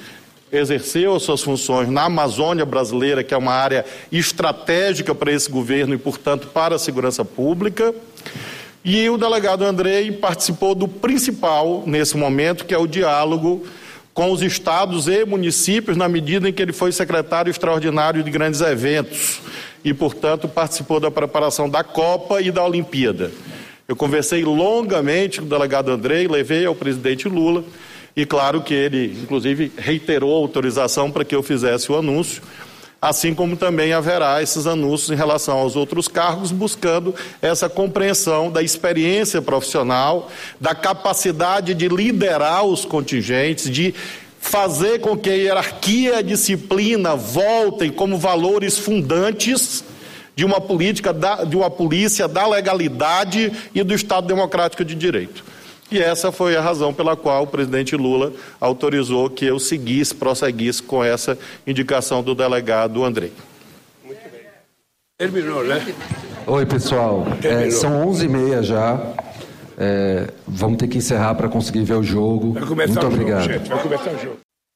exerceu 0.52 1.20
suas 1.20 1.42
funções 1.42 1.90
na 1.90 2.04
Amazônia 2.04 2.66
brasileira, 2.66 3.24
que 3.24 3.34
é 3.34 3.38
uma 3.38 3.54
área 3.54 3.86
estratégica 4.12 5.14
para 5.14 5.32
esse 5.32 5.50
governo 5.50 5.94
e, 5.94 5.98
portanto, 5.98 6.48
para 6.48 6.76
a 6.76 6.80
segurança 6.80 7.26
pública. 7.26 7.94
E 8.84 9.10
o 9.10 9.18
delegado 9.18 9.66
Andrei 9.66 10.12
participou 10.12 10.74
do 10.74 10.88
principal 10.88 11.84
nesse 11.86 12.16
momento, 12.16 12.66
que 12.66 12.74
é 12.74 12.78
o 12.78 12.88
diálogo 12.88 13.66
com 14.14 14.32
os 14.32 14.42
estados 14.42 15.08
e 15.08 15.26
municípios, 15.26 15.98
na 15.98 16.08
medida 16.08 16.50
em 16.50 16.54
que 16.54 16.62
ele 16.62 16.74
foi 16.74 16.92
secretário 16.92 17.52
extraordinário 17.52 18.24
de 18.24 18.32
grandes 18.32 18.62
eventos 18.62 19.42
e, 19.84 19.94
portanto, 19.94 20.48
participou 20.48 21.00
da 21.00 21.12
preparação 21.12 21.70
da 21.70 21.84
Copa 21.84 22.42
e 22.42 22.50
da 22.50 22.64
Olimpíada. 22.64 23.32
Eu 23.88 23.96
conversei 23.96 24.44
longamente 24.44 25.40
com 25.40 25.46
o 25.46 25.50
delegado 25.50 25.92
Andrei, 25.92 26.28
levei 26.28 26.66
ao 26.66 26.74
presidente 26.74 27.30
Lula 27.30 27.64
e 28.18 28.26
claro 28.26 28.64
que 28.64 28.74
ele, 28.74 29.16
inclusive, 29.22 29.72
reiterou 29.78 30.36
a 30.36 30.40
autorização 30.40 31.12
para 31.12 31.24
que 31.24 31.36
eu 31.36 31.44
fizesse 31.44 31.92
o 31.92 31.96
anúncio, 31.96 32.42
assim 33.00 33.36
como 33.36 33.56
também 33.56 33.94
haverá 33.94 34.42
esses 34.42 34.66
anúncios 34.66 35.12
em 35.12 35.16
relação 35.16 35.60
aos 35.60 35.76
outros 35.76 36.08
cargos, 36.08 36.52
buscando 36.52 37.14
essa 37.44 37.70
compreensão 37.70 38.52
da 38.52 38.64
experiência 38.64 39.40
profissional, 39.40 40.32
da 40.60 40.74
capacidade 40.74 41.76
de 41.76 41.88
liderar 41.88 42.66
os 42.66 42.86
contingentes, 42.86 43.70
de 43.70 43.94
fazer 44.40 45.00
com 45.00 45.16
que 45.16 45.30
a 45.30 45.36
hierarquia 45.36 46.14
e 46.14 46.16
a 46.16 46.22
disciplina 46.24 47.16
voltem 47.16 47.92
como 47.92 48.18
valores 48.18 48.80
fundantes 48.80 49.84
de 50.36 50.44
uma 50.44 50.60
política 50.60 51.14
da, 51.14 51.44
de 51.44 51.56
uma 51.56 51.70
polícia 51.70 52.28
da 52.28 52.48
legalidade 52.48 53.52
e 53.76 53.84
do 53.84 53.94
Estado 53.94 54.26
democrático 54.26 54.84
de 54.84 54.96
direito. 54.96 55.44
E 55.90 56.00
essa 56.00 56.32
foi 56.32 56.56
a 56.56 56.62
razão 56.62 56.94
pela 56.94 57.16
qual 57.16 57.44
o 57.44 57.48
presidente 57.48 57.96
Lula 57.96 58.34
autorizou 58.60 59.30
que 59.30 59.46
eu 59.46 59.58
seguisse, 59.60 60.14
prosseguisse 60.14 60.84
com 60.84 61.04
essa 61.04 61.38
indicação 61.66 62.22
do 62.22 62.36
delegado 62.36 63.06
Andrei. 63.06 63.32
Muito 64.04 64.20
bem. 64.30 64.42
Terminou, 65.18 65.64
né? 65.64 65.86
Oi, 66.46 66.66
pessoal. 66.66 67.26
É, 67.44 67.70
são 67.72 68.06
11h30 68.06 68.64
já. 68.64 69.14
É, 69.78 70.28
vamos 70.48 70.78
ter 70.78 70.88
que 70.88 70.98
encerrar 70.98 71.36
para 71.36 71.48
conseguir 71.48 71.84
ver 71.84 71.94
o 71.94 72.04
jogo. 72.04 72.54
Vai 72.54 72.66
começar 72.66 73.02
Muito 73.02 73.04
o 73.04 73.14
obrigado. 73.14 73.44
jogo, 73.44 73.54
gente. 73.54 73.70
Vai 73.70 73.82
começar 73.84 74.12
o 74.12 74.20
jogo. 74.20 74.47